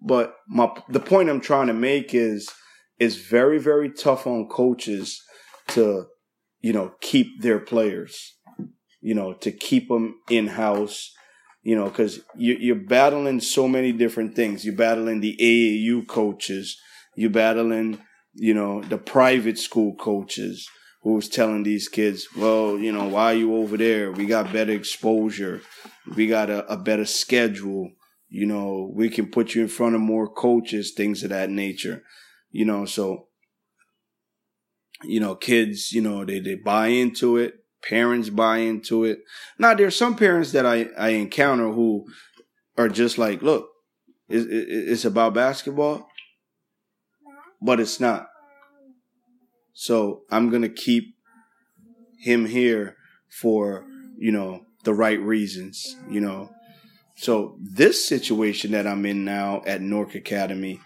But 0.00 0.34
my 0.48 0.70
the 0.88 1.00
point 1.00 1.30
I'm 1.30 1.40
trying 1.40 1.66
to 1.68 1.74
make 1.74 2.14
is 2.14 2.50
it's 2.98 3.16
very 3.16 3.58
very 3.58 3.90
tough 3.90 4.26
on 4.26 4.48
coaches 4.48 5.22
to 5.68 6.06
you 6.60 6.72
know 6.72 6.92
keep 7.00 7.42
their 7.42 7.58
players, 7.58 8.36
you 9.00 9.14
know 9.14 9.34
to 9.34 9.50
keep 9.50 9.88
them 9.88 10.20
in 10.30 10.48
house, 10.48 11.12
you 11.62 11.74
know 11.74 11.86
because 11.86 12.20
you, 12.36 12.56
you're 12.58 12.76
battling 12.76 13.40
so 13.40 13.66
many 13.66 13.92
different 13.92 14.34
things. 14.34 14.64
You're 14.64 14.76
battling 14.76 15.20
the 15.20 15.36
AAU 15.40 16.06
coaches. 16.06 16.78
You're 17.16 17.30
battling 17.30 18.00
you 18.34 18.54
know 18.54 18.82
the 18.82 18.98
private 18.98 19.58
school 19.58 19.94
coaches 19.96 20.68
who's 21.02 21.28
telling 21.28 21.62
these 21.62 21.88
kids, 21.88 22.26
well, 22.36 22.76
you 22.76 22.90
know, 22.90 23.06
why 23.06 23.32
are 23.32 23.36
you 23.36 23.54
over 23.54 23.76
there? 23.76 24.10
We 24.10 24.26
got 24.26 24.52
better 24.52 24.72
exposure. 24.72 25.62
We 26.16 26.26
got 26.26 26.50
a, 26.50 26.66
a 26.66 26.76
better 26.76 27.04
schedule 27.04 27.92
You 28.28 28.44
know, 28.44 28.90
we 28.92 29.08
can 29.08 29.30
put 29.30 29.54
you 29.54 29.62
in 29.62 29.68
front 29.68 29.94
of 29.94 30.00
more 30.00 30.28
coaches, 30.28 30.94
things 30.96 31.22
of 31.22 31.30
that 31.30 31.48
nature. 31.48 32.02
You 32.50 32.64
know, 32.64 32.86
so 32.86 33.28
you 35.04 35.20
know, 35.20 35.36
kids, 35.36 35.92
you 35.92 36.00
know, 36.00 36.24
they, 36.24 36.40
they 36.40 36.56
buy 36.56 36.88
into 36.88 37.36
it. 37.36 37.54
Parents 37.82 38.30
buy 38.30 38.58
into 38.58 39.04
it. 39.04 39.20
Now, 39.58 39.74
there's 39.74 39.94
some 39.94 40.16
parents 40.16 40.52
that 40.52 40.66
I, 40.66 40.88
I 40.98 41.10
encounter 41.10 41.70
who 41.70 42.06
are 42.76 42.88
just 42.88 43.16
like, 43.16 43.42
look, 43.42 43.68
it's, 44.28 44.46
it's 44.48 45.04
about 45.04 45.34
basketball, 45.34 46.08
but 47.60 47.80
it's 47.80 48.00
not. 48.00 48.28
So 49.72 50.22
I'm 50.30 50.50
going 50.50 50.62
to 50.62 50.68
keep 50.68 51.14
him 52.18 52.46
here 52.46 52.96
for, 53.28 53.84
you 54.18 54.32
know, 54.32 54.64
the 54.84 54.94
right 54.94 55.20
reasons, 55.20 55.96
you 56.08 56.20
know. 56.20 56.50
So 57.16 57.58
this 57.60 58.06
situation 58.06 58.72
that 58.72 58.86
I'm 58.86 59.04
in 59.06 59.24
now 59.24 59.62
at 59.66 59.80
Newark 59.80 60.14
Academy, 60.14 60.80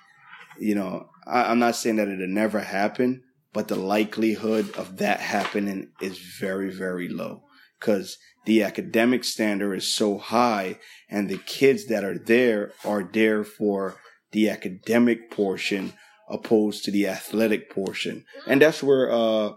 you 0.59 0.75
know, 0.75 1.09
I, 1.27 1.53
am 1.53 1.59
not 1.59 1.77
saying 1.77 1.97
that 1.97 2.09
it'll 2.09 2.27
never 2.27 2.61
happen, 2.61 3.23
but 3.53 3.69
the 3.69 3.77
likelihood 3.77 4.75
of 4.77 4.99
that 4.99 5.21
happening 5.21 5.91
is 6.01 6.19
very, 6.19 6.71
very 6.71 7.09
low 7.09 7.43
because 7.79 8.17
the 8.47 8.63
academic 8.63 9.25
standard 9.25 9.75
is 9.75 9.93
so 9.93 10.19
high 10.19 10.79
and 11.09 11.29
the 11.29 11.39
kids 11.39 11.87
that 11.87 12.05
are 12.05 12.19
there 12.19 12.73
are 12.85 13.03
there 13.03 13.45
for 13.45 13.97
the 14.33 14.49
academic 14.49 15.31
portion 15.31 15.93
opposed 16.31 16.85
to 16.85 16.91
the 16.91 17.07
athletic 17.07 17.71
portion. 17.71 18.25
And 18.47 18.63
that's 18.63 18.83
where, 18.83 19.11
uh, 19.11 19.53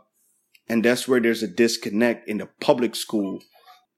and 0.68 0.84
that's 0.84 1.08
where 1.08 1.20
there's 1.20 1.44
a 1.44 1.48
disconnect 1.48 2.28
in 2.28 2.40
the 2.40 2.50
public 2.60 2.96
school, 2.96 3.40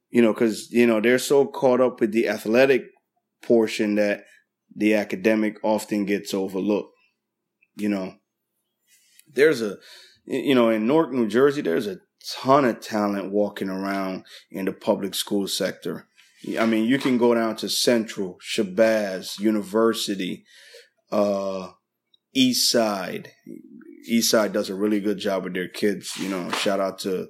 you 0.10 0.22
know, 0.22 0.34
cause, 0.34 0.68
you 0.72 0.86
know, 0.86 1.00
they're 1.00 1.20
so 1.20 1.46
caught 1.46 1.82
up 1.82 2.00
with 2.00 2.12
the 2.12 2.28
athletic 2.28 2.86
portion 3.42 3.96
that 3.96 4.26
the 4.76 4.96
academic 4.96 5.58
often 5.64 6.06
gets 6.06 6.34
overlooked, 6.34 6.94
you 7.76 7.88
know 7.88 8.16
there's 9.36 9.62
a, 9.62 9.78
you 10.26 10.56
know, 10.56 10.70
in 10.70 10.88
Newark, 10.88 11.12
New 11.12 11.28
Jersey, 11.28 11.62
there's 11.62 11.88
a 11.88 12.00
ton 12.42 12.66
of 12.66 12.80
talent 12.80 13.32
walking 13.32 13.70
around 13.70 14.26
in 14.50 14.66
the 14.66 14.74
public 14.74 15.14
school 15.14 15.48
sector. 15.48 16.08
I 16.60 16.66
mean, 16.66 16.86
you 16.86 16.98
can 16.98 17.18
go 17.18 17.34
down 17.34 17.56
to 17.58 17.70
Central, 17.70 18.40
Shabazz, 18.40 19.40
University, 19.40 20.46
uh, 21.12 21.72
East 22.36 22.70
Side. 22.70 23.32
East 24.08 24.30
Side 24.30 24.54
does 24.54 24.70
a 24.70 24.76
really 24.76 25.00
good 25.00 25.18
job 25.18 25.44
with 25.44 25.54
their 25.54 25.68
kids. 25.68 26.18
You 26.18 26.30
know, 26.30 26.52
shout 26.52 26.80
out 26.80 27.00
to 27.00 27.30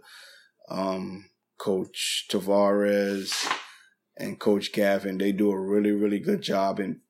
um, 0.70 1.30
Coach 1.58 2.26
Tavares 2.30 3.34
and 4.18 4.40
Coach 4.40 4.74
Gavin. 4.74 5.18
They 5.18 5.32
do 5.32 5.52
a 5.52 5.60
really, 5.60 5.92
really 5.92 6.20
good 6.20 6.42
job 6.42 6.80
in 6.80 7.02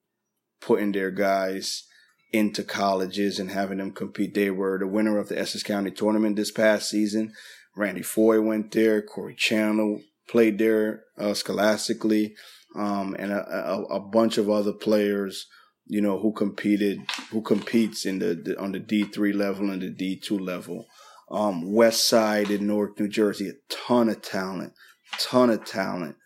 putting 0.62 0.92
their 0.92 1.12
guys 1.12 1.88
into 2.32 2.64
colleges 2.64 3.40
and 3.40 3.52
having 3.52 3.78
them 3.78 3.92
compete. 3.92 4.34
They 4.34 4.50
were 4.50 4.78
the 4.78 4.88
winner 4.88 5.18
of 5.18 5.30
the 5.30 5.40
Essex 5.40 5.64
County 5.64 5.92
tournament 5.92 6.36
this 6.36 6.52
past 6.52 6.90
season. 6.90 7.34
Randy 7.76 8.02
Foye 8.02 8.42
went 8.42 8.72
there. 8.72 9.02
Corey 9.02 9.36
Chandler 9.36 10.00
played 10.28 10.58
there 10.58 11.04
uh, 11.18 11.34
scholastically, 11.34 12.36
um, 12.76 13.16
and 13.18 13.32
a, 13.32 13.70
a, 13.70 13.84
a, 13.84 14.00
bunch 14.00 14.38
of 14.38 14.50
other 14.50 14.74
players, 14.74 15.48
you 15.88 16.02
know, 16.02 16.20
who 16.20 16.32
competed, 16.34 17.00
who 17.32 17.42
competes 17.42 18.06
in 18.06 18.20
the, 18.20 18.36
the 18.36 18.60
on 18.60 18.72
the 18.72 18.80
D 18.80 19.04
three 19.04 19.34
level 19.34 19.70
and 19.70 19.82
the 19.82 19.90
D 19.90 20.16
two 20.16 20.40
level. 20.40 20.86
Um, 21.30 21.74
West 21.74 22.08
Side 22.08 22.52
in 22.52 22.68
Newark, 22.68 23.00
New 23.00 23.08
Jersey, 23.08 23.50
a 23.50 23.54
ton 23.70 24.10
of 24.10 24.22
talent, 24.22 24.74
ton 25.20 25.50
of 25.50 25.66
talent, 25.66 26.18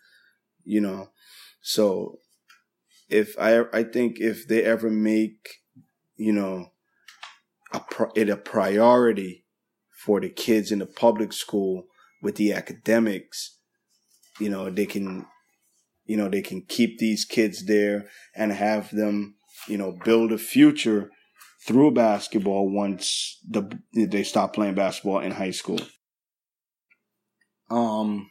you 0.64 0.80
know. 0.80 1.10
So 1.62 2.18
if 3.08 3.34
I 3.38 3.64
I 3.72 3.82
think 3.82 4.20
if 4.20 4.46
they 4.46 4.62
ever 4.62 4.90
make 4.90 5.60
you 6.20 6.34
know, 6.34 6.70
a 7.72 7.80
it 8.14 8.28
a 8.28 8.36
priority 8.36 9.46
for 10.04 10.20
the 10.20 10.28
kids 10.28 10.70
in 10.70 10.80
the 10.80 10.86
public 10.86 11.32
school 11.32 11.86
with 12.22 12.36
the 12.36 12.52
academics. 12.52 13.56
You 14.38 14.50
know, 14.50 14.68
they 14.68 14.84
can, 14.84 15.26
you 16.04 16.18
know, 16.18 16.28
they 16.28 16.42
can 16.42 16.62
keep 16.62 16.98
these 16.98 17.24
kids 17.24 17.64
there 17.64 18.08
and 18.36 18.52
have 18.52 18.90
them, 18.90 19.36
you 19.68 19.78
know, 19.78 19.96
build 20.04 20.32
a 20.32 20.38
future 20.38 21.10
through 21.66 21.92
basketball 21.92 22.70
once 22.70 23.38
the 23.48 23.78
they 23.94 24.22
stop 24.22 24.54
playing 24.54 24.74
basketball 24.74 25.20
in 25.20 25.32
high 25.32 25.50
school. 25.50 25.80
Um, 27.70 28.30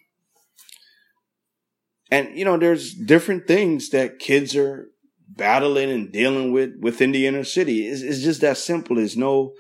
and 2.12 2.38
you 2.38 2.46
know, 2.46 2.58
there's 2.58 2.94
different 2.94 3.48
things 3.48 3.89
that 3.89 4.20
kids 4.20 4.56
are 4.56 4.89
battling 5.28 5.92
and 5.92 6.12
dealing 6.12 6.52
with 6.52 6.72
within 6.80 7.12
the 7.12 7.28
inner 7.28 7.44
city. 7.44 7.88
It's, 7.88 8.02
it's 8.02 8.22
just 8.22 8.42
that 8.42 8.58
simple. 8.58 8.96
There's 8.96 9.18
no, 9.18 9.54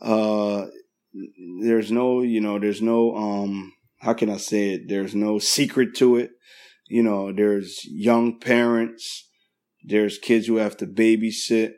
uh, 0.00 0.66
there's 1.62 1.90
no, 1.90 2.22
you 2.22 2.40
know, 2.40 2.58
there's 2.58 2.82
no, 2.82 3.14
um, 3.16 3.72
how 3.98 4.12
can 4.12 4.30
I 4.30 4.36
say 4.36 4.74
it? 4.74 4.88
There's 4.88 5.14
no 5.14 5.38
secret 5.38 5.94
to 5.96 6.16
it. 6.16 6.30
You 6.88 7.02
know, 7.02 7.32
there's 7.32 7.80
young 7.84 8.38
parents, 8.38 9.27
there's 9.82 10.18
kids 10.18 10.46
who 10.46 10.56
have 10.56 10.76
to 10.78 10.86
babysit, 10.86 11.72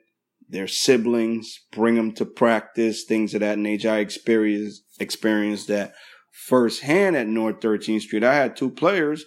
their 0.49 0.67
siblings, 0.67 1.61
bring 1.73 1.95
them 1.95 2.13
to 2.13 2.25
practice, 2.25 3.05
things 3.05 3.35
of 3.35 3.41
that 3.41 3.59
nature. 3.59 3.91
I 3.91 3.99
experienced, 3.99 4.83
experienced 4.99 5.69
that 5.69 5.95
firsthand 6.31 7.17
at 7.17 7.29
North 7.29 7.61
13th 7.61 8.03
Street. 8.03 8.25
I 8.25 8.35
had 8.35 8.57
two 8.57 8.71
players. 8.71 9.25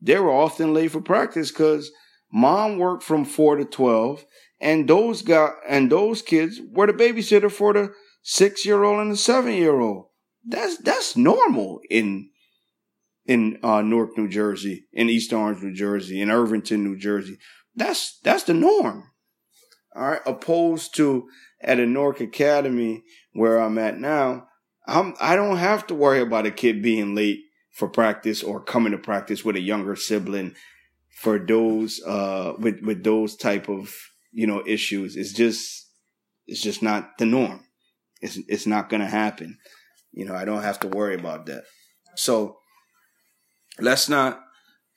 They 0.00 0.18
were 0.18 0.32
often 0.32 0.74
late 0.74 0.90
for 0.90 1.00
practice 1.00 1.50
because 1.50 1.90
Mom 2.32 2.78
worked 2.78 3.02
from 3.02 3.24
four 3.24 3.56
to 3.56 3.64
twelve, 3.64 4.24
and 4.60 4.88
those 4.88 5.22
got 5.22 5.54
and 5.68 5.90
those 5.90 6.22
kids 6.22 6.60
were 6.70 6.86
the 6.86 6.92
babysitter 6.92 7.50
for 7.50 7.72
the 7.72 7.92
six 8.22 8.66
year 8.66 8.84
old 8.84 9.00
and 9.00 9.12
the 9.12 9.16
seven 9.16 9.54
year 9.54 9.80
old. 9.80 10.08
That's 10.44 10.76
that's 10.78 11.16
normal 11.16 11.80
in 11.88 12.30
in 13.24 13.58
uh, 13.62 13.82
Newark, 13.82 14.16
New 14.16 14.28
Jersey, 14.28 14.86
in 14.92 15.08
East 15.08 15.32
Orange, 15.32 15.62
New 15.62 15.74
Jersey, 15.74 16.20
in 16.20 16.30
Irvington, 16.30 16.84
New 16.84 16.98
Jersey. 16.98 17.38
That's 17.76 18.18
that's 18.24 18.44
the 18.44 18.54
norm. 18.54 19.10
All 19.94 20.10
right, 20.10 20.20
opposed 20.26 20.94
to 20.96 21.28
at 21.60 21.80
a 21.80 21.86
Newark 21.86 22.20
Academy 22.20 23.04
where 23.32 23.58
I'm 23.58 23.78
at 23.78 23.98
now, 23.98 24.48
I'm 24.86 25.14
I 25.20 25.36
don't 25.36 25.58
have 25.58 25.86
to 25.88 25.94
worry 25.94 26.20
about 26.20 26.46
a 26.46 26.50
kid 26.50 26.82
being 26.82 27.14
late 27.14 27.40
for 27.74 27.88
practice 27.88 28.42
or 28.42 28.62
coming 28.62 28.92
to 28.92 28.98
practice 28.98 29.44
with 29.44 29.56
a 29.56 29.60
younger 29.60 29.96
sibling 29.96 30.54
for 31.20 31.38
those 31.38 32.02
uh 32.06 32.54
with 32.58 32.80
with 32.82 33.04
those 33.04 33.36
type 33.36 33.68
of 33.68 33.94
you 34.32 34.46
know 34.46 34.62
issues. 34.66 35.16
It's 35.16 35.32
just 35.32 35.88
it's 36.46 36.62
just 36.62 36.82
not 36.82 37.18
the 37.18 37.26
norm. 37.26 37.64
It's 38.20 38.38
it's 38.48 38.66
not 38.66 38.88
to 38.90 39.06
happen. 39.06 39.58
You 40.12 40.24
know 40.24 40.34
i 40.34 40.46
don't 40.46 40.62
have 40.62 40.80
to 40.80 40.88
worry 40.88 41.14
about 41.14 41.46
that. 41.46 41.64
So 42.16 42.56
let's 43.78 44.08
not 44.08 44.40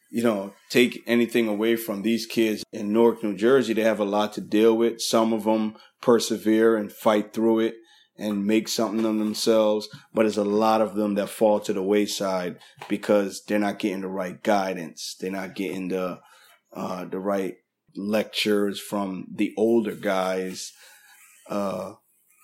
you 0.10 0.24
know 0.24 0.54
take 0.70 1.04
anything 1.06 1.48
away 1.48 1.76
from 1.76 2.02
these 2.02 2.26
kids 2.26 2.64
in 2.72 2.92
newark 2.92 3.24
new 3.24 3.36
jersey 3.36 3.74
they 3.74 3.84
have 3.84 4.00
a 4.00 4.06
lot 4.06 4.34
to 4.34 4.42
deal 4.42 4.76
with 4.76 5.02
some 5.02 5.34
of 5.34 5.44
them 5.44 5.76
persevere 6.02 6.76
and 6.76 6.92
fight 6.92 7.34
through 7.34 7.60
it 7.60 7.76
and 8.20 8.46
make 8.46 8.68
something 8.68 9.06
of 9.06 9.18
themselves, 9.18 9.88
but 10.14 10.24
there's 10.24 10.38
a 10.38 10.44
lot 10.44 10.82
of 10.82 10.96
them 10.96 11.16
that 11.16 11.30
fall 11.30 11.60
to 11.62 11.72
the 11.72 11.82
wayside 11.82 12.58
because 12.90 13.44
they're 13.48 13.58
not 13.58 13.80
getting 13.80 14.02
the 14.02 14.10
right 14.10 14.44
guidance. 14.44 15.16
They're 15.20 15.32
not 15.32 15.56
getting 15.56 15.88
the 15.88 16.20
uh, 16.74 17.06
the 17.06 17.18
right 17.18 17.56
lectures 17.96 18.80
from 18.80 19.28
the 19.34 19.54
older 19.58 19.96
guys 19.96 20.74
uh, 21.50 21.94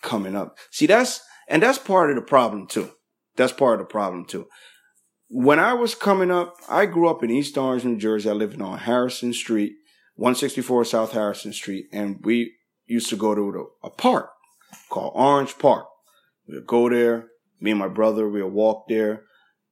coming 0.01 0.35
up. 0.35 0.57
See, 0.71 0.87
that's 0.87 1.21
and 1.47 1.61
that's 1.61 1.77
part 1.77 2.09
of 2.09 2.15
the 2.15 2.21
problem 2.21 2.67
too. 2.67 2.91
That's 3.35 3.53
part 3.53 3.81
of 3.81 3.87
the 3.87 3.91
problem 3.91 4.25
too. 4.25 4.47
When 5.27 5.59
I 5.59 5.73
was 5.73 5.95
coming 5.95 6.29
up, 6.29 6.55
I 6.69 6.85
grew 6.85 7.09
up 7.09 7.23
in 7.23 7.31
East 7.31 7.57
Orange, 7.57 7.83
New 7.83 7.97
Jersey. 7.97 8.29
I 8.29 8.33
lived 8.33 8.61
on 8.61 8.77
Harrison 8.77 9.33
Street, 9.33 9.73
164 10.15 10.85
South 10.85 11.13
Harrison 11.13 11.51
Street, 11.51 11.87
and 11.91 12.19
we 12.23 12.53
used 12.85 13.09
to 13.09 13.15
go 13.15 13.33
to 13.33 13.67
a 13.83 13.89
park 13.89 14.29
called 14.89 15.13
Orange 15.15 15.57
Park. 15.57 15.87
We'd 16.47 16.67
go 16.67 16.89
there. 16.89 17.27
Me 17.59 17.71
and 17.71 17.79
my 17.79 17.87
brother, 17.87 18.29
we'll 18.29 18.49
walk 18.49 18.87
there 18.87 19.23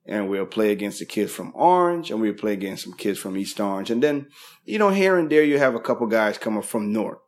and 0.06 0.30
we'll 0.30 0.46
play 0.46 0.72
against 0.72 1.00
the 1.00 1.06
kids 1.06 1.32
from 1.32 1.52
Orange 1.54 2.10
and 2.10 2.20
we'll 2.20 2.34
play 2.34 2.54
against 2.54 2.84
some 2.84 2.94
kids 2.94 3.20
from 3.20 3.38
East 3.38 3.60
Orange. 3.60 3.92
And 3.92 4.02
then, 4.02 4.28
you 4.66 4.80
know, 4.80 4.90
here 4.90 5.18
and 5.18 5.30
there 5.30 5.44
you 5.44 5.60
have 5.60 5.76
a 5.76 5.80
couple 5.80 6.08
guys 6.08 6.38
coming 6.38 6.64
from 6.64 6.92
North, 6.92 7.20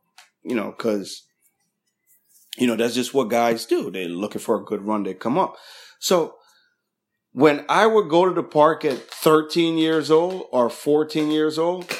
you 0.43 0.55
know, 0.55 0.71
cause, 0.71 1.23
you 2.57 2.67
know, 2.67 2.75
that's 2.75 2.95
just 2.95 3.13
what 3.13 3.29
guys 3.29 3.65
do. 3.65 3.91
They're 3.91 4.07
looking 4.07 4.41
for 4.41 4.59
a 4.59 4.65
good 4.65 4.81
run. 4.81 5.03
They 5.03 5.13
come 5.13 5.37
up. 5.37 5.55
So 5.99 6.35
when 7.35 7.65
I 7.67 7.85
would 7.85 8.07
go 8.07 8.25
to 8.25 8.33
the 8.33 8.47
park 8.47 8.85
at 8.85 8.97
13 8.97 9.77
years 9.77 10.09
old 10.09 10.47
or 10.53 10.69
14 10.69 11.31
years 11.31 11.59
old, 11.59 11.93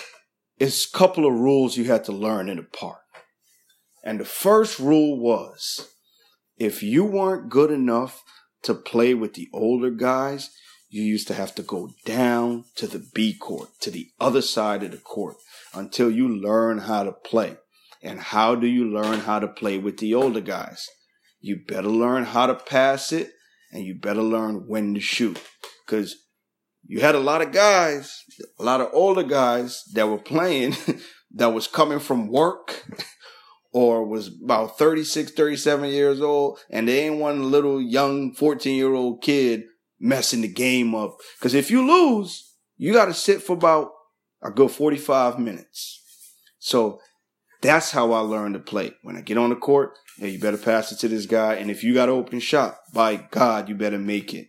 it's 0.58 0.86
a 0.86 0.98
couple 0.98 1.26
of 1.26 1.34
rules 1.34 1.76
you 1.76 1.84
had 1.84 2.06
to 2.06 2.14
learn 2.14 2.48
in 2.48 2.56
the 2.56 2.64
park. 2.64 3.02
And 4.02 4.18
the 4.18 4.26
first 4.26 4.80
rule 4.80 5.20
was 5.20 5.90
if 6.56 6.82
you 6.82 7.04
weren't 7.04 7.50
good 7.50 7.70
enough 7.70 8.24
to 8.64 8.74
play 8.74 9.14
with 9.14 9.34
the 9.34 9.50
older 9.52 9.90
guys, 9.90 10.52
you 10.88 11.04
used 11.04 11.28
to 11.28 11.34
have 11.34 11.54
to 11.56 11.64
go 11.64 11.90
down 12.06 12.64
to 12.78 12.88
the 12.88 13.06
B 13.14 13.34
court, 13.34 13.68
to 13.82 13.92
the 13.92 14.08
other 14.22 14.42
side 14.42 14.84
of 14.84 14.92
the 14.92 14.98
court. 14.98 15.36
until 15.74 16.10
you 16.10 16.30
learn 16.30 16.78
how 16.78 17.04
to 17.04 17.12
play. 17.12 17.58
And 18.02 18.22
how 18.22 18.56
do 18.56 18.68
you 18.68 18.86
learn 18.86 19.20
how 19.20 19.40
to 19.40 19.48
play 19.50 19.78
with 19.78 19.98
the 19.98 20.16
older 20.16 20.40
guys? 20.40 20.88
You 21.42 21.58
better 21.68 21.90
learn 21.90 22.24
how 22.24 22.48
to 22.48 22.56
pass 22.56 23.12
it 23.12 23.35
and 23.76 23.86
you 23.86 23.94
better 23.94 24.22
learn 24.22 24.68
when 24.68 24.94
to 24.94 25.02
shoot. 25.02 25.40
Cause 25.86 26.16
you 26.88 27.02
had 27.02 27.14
a 27.14 27.20
lot 27.20 27.42
of 27.42 27.52
guys, 27.52 28.24
a 28.58 28.64
lot 28.64 28.80
of 28.80 28.90
older 28.94 29.24
guys 29.24 29.84
that 29.94 30.08
were 30.08 30.18
playing 30.18 30.76
that 31.36 31.54
was 31.54 31.68
coming 31.68 32.00
from 32.00 32.30
work 32.30 32.86
or 33.74 34.06
was 34.06 34.32
about 34.44 34.78
36, 34.78 35.32
37 35.32 35.90
years 35.90 36.22
old, 36.22 36.60
and 36.70 36.88
they 36.88 37.06
ain't 37.06 37.20
one 37.20 37.52
little 37.52 37.82
young 37.82 38.34
14 38.34 38.76
year 38.76 38.94
old 38.94 39.22
kid 39.22 39.64
messing 40.00 40.42
the 40.42 40.48
game 40.48 40.96
up. 40.96 41.18
Cause 41.42 41.54
if 41.54 41.70
you 41.70 41.86
lose, 41.86 42.54
you 42.78 42.94
got 42.94 43.06
to 43.06 43.14
sit 43.14 43.44
for 43.44 43.54
about 43.54 43.92
a 44.42 44.52
good 44.52 44.72
45 44.72 45.38
minutes. 45.38 46.02
So 46.60 47.02
that's 47.66 47.92
how 47.92 48.12
I 48.12 48.20
learned 48.20 48.54
to 48.56 48.60
play. 48.60 48.94
When 49.02 49.16
I 49.16 49.22
get 49.22 49.38
on 49.38 49.50
the 49.50 49.56
court, 49.56 49.92
yeah, 50.18 50.28
you 50.28 50.40
better 50.40 50.58
pass 50.58 50.92
it 50.92 51.00
to 51.00 51.08
this 51.08 51.26
guy. 51.26 51.56
And 51.56 51.70
if 51.70 51.84
you 51.84 51.94
got 51.94 52.10
an 52.10 52.16
open 52.16 52.40
shot, 52.40 52.78
by 52.94 53.16
God, 53.16 53.70
you 53.70 53.76
better 53.76 54.00
make 54.00 54.34
it. 54.34 54.48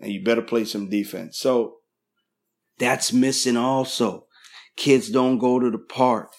And 0.00 0.12
you 0.12 0.22
better 0.22 0.42
play 0.42 0.64
some 0.64 0.90
defense. 0.90 1.38
So 1.38 1.76
that's 2.78 3.12
missing 3.12 3.56
also. 3.56 4.26
Kids 4.76 5.08
don't 5.10 5.38
go 5.38 5.58
to 5.58 5.70
the 5.70 5.78
park. 5.78 6.30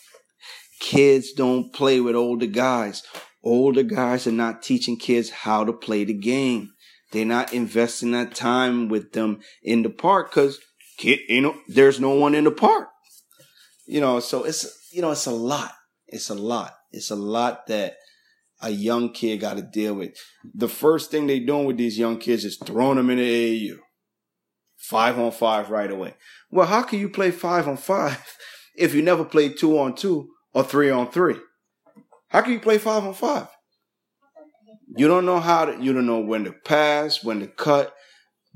Kids 0.79 1.31
don't 1.33 1.73
play 1.73 1.99
with 1.99 2.15
older 2.15 2.45
guys. 2.45 3.01
Older 3.43 3.83
guys 3.83 4.27
are 4.27 4.31
not 4.31 4.61
teaching 4.61 4.97
kids 4.97 5.29
how 5.29 5.63
to 5.63 5.73
play 5.73 6.03
the 6.03 6.13
game. 6.13 6.71
They're 7.11 7.25
not 7.25 7.53
investing 7.53 8.11
that 8.11 8.35
time 8.35 8.89
with 8.89 9.13
them 9.13 9.39
in 9.63 9.83
the 9.83 9.89
park 9.89 10.29
because 10.29 10.59
kid, 10.97 11.19
you 11.29 11.41
know, 11.41 11.55
there's 11.67 11.99
no 11.99 12.11
one 12.11 12.35
in 12.35 12.43
the 12.43 12.51
park. 12.51 12.89
You 13.87 14.01
know, 14.01 14.19
so 14.19 14.43
it's 14.43 14.67
you 14.91 15.01
know, 15.01 15.11
it's 15.11 15.25
a 15.25 15.31
lot. 15.31 15.71
It's 16.07 16.29
a 16.29 16.35
lot. 16.35 16.73
It's 16.91 17.11
a 17.11 17.15
lot 17.15 17.67
that 17.67 17.97
a 18.61 18.69
young 18.69 19.11
kid 19.11 19.41
got 19.41 19.57
to 19.57 19.61
deal 19.61 19.95
with. 19.95 20.15
The 20.53 20.69
first 20.69 21.11
thing 21.11 21.27
they 21.27 21.39
doing 21.39 21.65
with 21.65 21.77
these 21.77 21.99
young 21.99 22.17
kids 22.17 22.45
is 22.45 22.57
throwing 22.57 22.97
them 22.97 23.09
in 23.09 23.17
the 23.17 23.69
AAU. 23.69 23.77
Five 24.77 25.19
on 25.19 25.31
five 25.31 25.69
right 25.69 25.91
away. 25.91 26.15
Well, 26.49 26.67
how 26.67 26.83
can 26.83 26.99
you 26.99 27.09
play 27.09 27.31
five 27.31 27.67
on 27.67 27.77
five 27.77 28.23
if 28.75 28.93
you 28.93 29.01
never 29.01 29.25
played 29.25 29.57
two 29.57 29.77
on 29.77 29.95
two 29.95 30.29
or 30.53 30.63
three 30.63 30.89
on 30.89 31.11
three? 31.11 31.35
How 32.29 32.41
can 32.41 32.53
you 32.53 32.59
play 32.59 32.77
five 32.77 33.03
on 33.03 33.13
five? 33.13 33.47
You 34.95 35.07
don't 35.07 35.25
know 35.25 35.39
how 35.39 35.65
to, 35.65 35.83
you 35.83 35.93
don't 35.93 36.05
know 36.05 36.19
when 36.19 36.45
to 36.45 36.53
pass, 36.53 37.23
when 37.23 37.41
to 37.41 37.47
cut, 37.47 37.93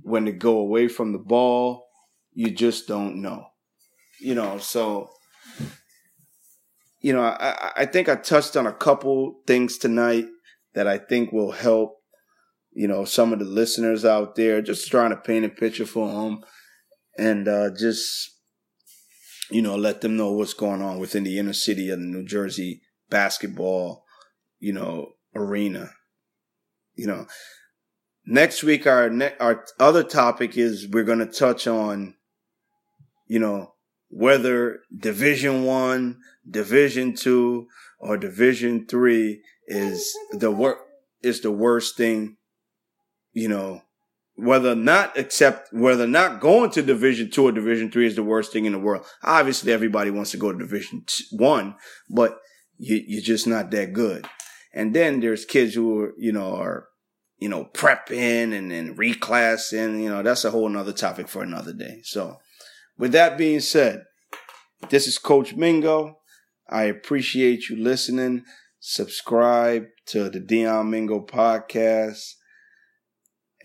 when 0.02 0.26
to 0.26 0.32
go 0.32 0.58
away 0.58 0.88
from 0.88 1.12
the 1.12 1.20
ball. 1.20 1.88
You 2.34 2.50
just 2.50 2.88
don't 2.88 3.22
know. 3.22 3.46
You 4.20 4.36
know, 4.36 4.58
so, 4.58 5.10
you 7.02 7.14
know, 7.14 7.22
I, 7.24 7.72
I 7.78 7.86
think 7.86 8.08
I 8.08 8.16
touched 8.16 8.56
on 8.56 8.68
a 8.68 8.74
couple 8.74 9.42
things 9.48 9.78
tonight 9.78 10.28
that 10.76 10.88
I 10.88 11.00
think 11.00 11.32
will 11.32 11.52
help, 11.52 11.98
you 12.72 12.88
know, 12.88 13.06
some 13.06 13.34
of 13.34 13.40
the 13.40 13.46
listeners 13.46 14.06
out 14.06 14.36
there, 14.36 14.62
just 14.62 14.90
trying 14.90 15.10
to 15.10 15.18
paint 15.18 15.46
a 15.46 15.50
picture 15.50 15.86
for 15.86 16.08
them 16.08 16.44
and 17.18 17.48
uh, 17.48 17.72
just, 17.78 18.38
you 19.50 19.62
know, 19.62 19.76
let 19.76 20.02
them 20.02 20.16
know 20.16 20.32
what's 20.32 20.54
going 20.54 20.82
on 20.82 21.00
within 21.00 21.24
the 21.24 21.40
inner 21.40 21.54
city 21.54 21.90
of 21.90 22.00
the 22.00 22.06
New 22.06 22.24
Jersey 22.24 22.82
basketball, 23.10 24.06
you 24.60 24.72
know, 24.72 25.14
arena. 25.36 25.90
You 26.94 27.08
know, 27.08 27.26
next 28.26 28.64
week 28.64 28.86
our 28.86 29.10
ne- 29.10 29.36
our 29.40 29.66
other 29.80 30.04
topic 30.04 30.56
is 30.56 30.88
we're 30.88 31.04
going 31.04 31.20
to 31.20 31.26
touch 31.26 31.66
on, 31.66 32.16
you 33.28 33.40
know, 33.40 33.71
whether 34.12 34.82
Division 34.96 35.64
One, 35.64 36.20
Division 36.50 37.16
Two, 37.16 37.68
or 38.00 38.18
Division 38.18 38.86
Three 38.88 39.42
is 39.68 40.14
the 40.32 40.52
wor- 40.52 40.86
is 41.22 41.42
the 41.42 41.52
worst 41.52 41.98
thing, 41.98 42.38
you 43.34 43.48
know, 43.48 43.82
whether 44.36 44.76
not 44.76 45.18
accept 45.18 45.74
whether 45.74 46.08
not 46.08 46.40
going 46.40 46.72
to 46.72 46.82
division 46.82 47.30
two 47.30 47.48
or 47.48 47.52
division 47.52 47.92
three 47.92 48.08
is 48.08 48.16
the 48.16 48.24
worst 48.24 48.52
thing 48.52 48.66
in 48.66 48.72
the 48.72 48.80
world 48.80 49.06
obviously 49.24 49.72
everybody 49.72 50.10
wants 50.10 50.32
to 50.32 50.38
go 50.38 50.52
to 50.52 50.58
division 50.58 51.04
one 51.32 51.76
but 52.10 52.40
you, 52.80 53.04
you're 53.06 53.22
just 53.22 53.46
not 53.46 53.70
that 53.70 53.94
good 53.94 54.26
and 54.74 54.94
then 54.94 55.20
there's 55.20 55.46
kids 55.46 55.74
who 55.74 56.00
are, 56.00 56.14
you 56.18 56.32
know, 56.32 56.56
are, 56.56 56.88
you 57.38 57.50
know, 57.50 57.66
prepping 57.74 58.54
and, 58.54 58.72
then 58.72 58.96
reclassing. 58.96 60.02
You 60.02 60.10
know, 60.10 60.24
that's 60.24 60.46
a 60.46 60.52
whole 60.52 60.70
nother 60.70 60.94
topic 60.94 61.28
for 61.28 61.44
another 61.44 61.74
day. 61.74 62.02
So 62.04 62.38
with 63.02 63.14
that 63.14 63.36
being 63.36 63.60
said, 63.60 64.04
this 64.90 65.08
is 65.08 65.18
Coach 65.18 65.56
Mingo. 65.56 66.20
I 66.70 66.84
appreciate 66.84 67.68
you 67.68 67.76
listening. 67.76 68.44
Subscribe 68.80 69.88
to 70.06 70.30
the 70.30 70.40
Deon 70.40 70.90
Mingo 70.90 71.26
podcast 71.26 72.36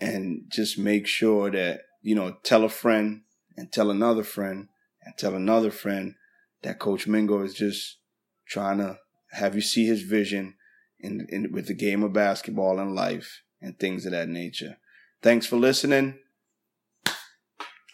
and 0.01 0.41
just 0.51 0.79
make 0.79 1.05
sure 1.05 1.51
that, 1.51 1.81
you 2.01 2.15
know, 2.15 2.37
tell 2.41 2.63
a 2.63 2.69
friend 2.69 3.21
and 3.55 3.71
tell 3.71 3.91
another 3.91 4.23
friend 4.23 4.69
and 5.03 5.13
tell 5.19 5.35
another 5.35 5.69
friend 5.69 6.15
that 6.63 6.79
Coach 6.79 7.05
Mingo 7.05 7.43
is 7.43 7.53
just 7.53 7.99
trying 8.47 8.79
to 8.79 8.97
have 9.33 9.53
you 9.53 9.61
see 9.61 9.85
his 9.85 10.01
vision 10.01 10.55
in, 10.99 11.27
in 11.29 11.51
with 11.51 11.67
the 11.67 11.75
game 11.75 12.01
of 12.01 12.11
basketball 12.11 12.79
and 12.79 12.95
life 12.95 13.43
and 13.61 13.77
things 13.77 14.07
of 14.07 14.13
that 14.13 14.29
nature. 14.29 14.77
Thanks 15.21 15.45
for 15.45 15.57
listening. 15.57 16.17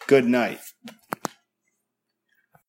Good 0.08 0.26
night. 0.26 0.60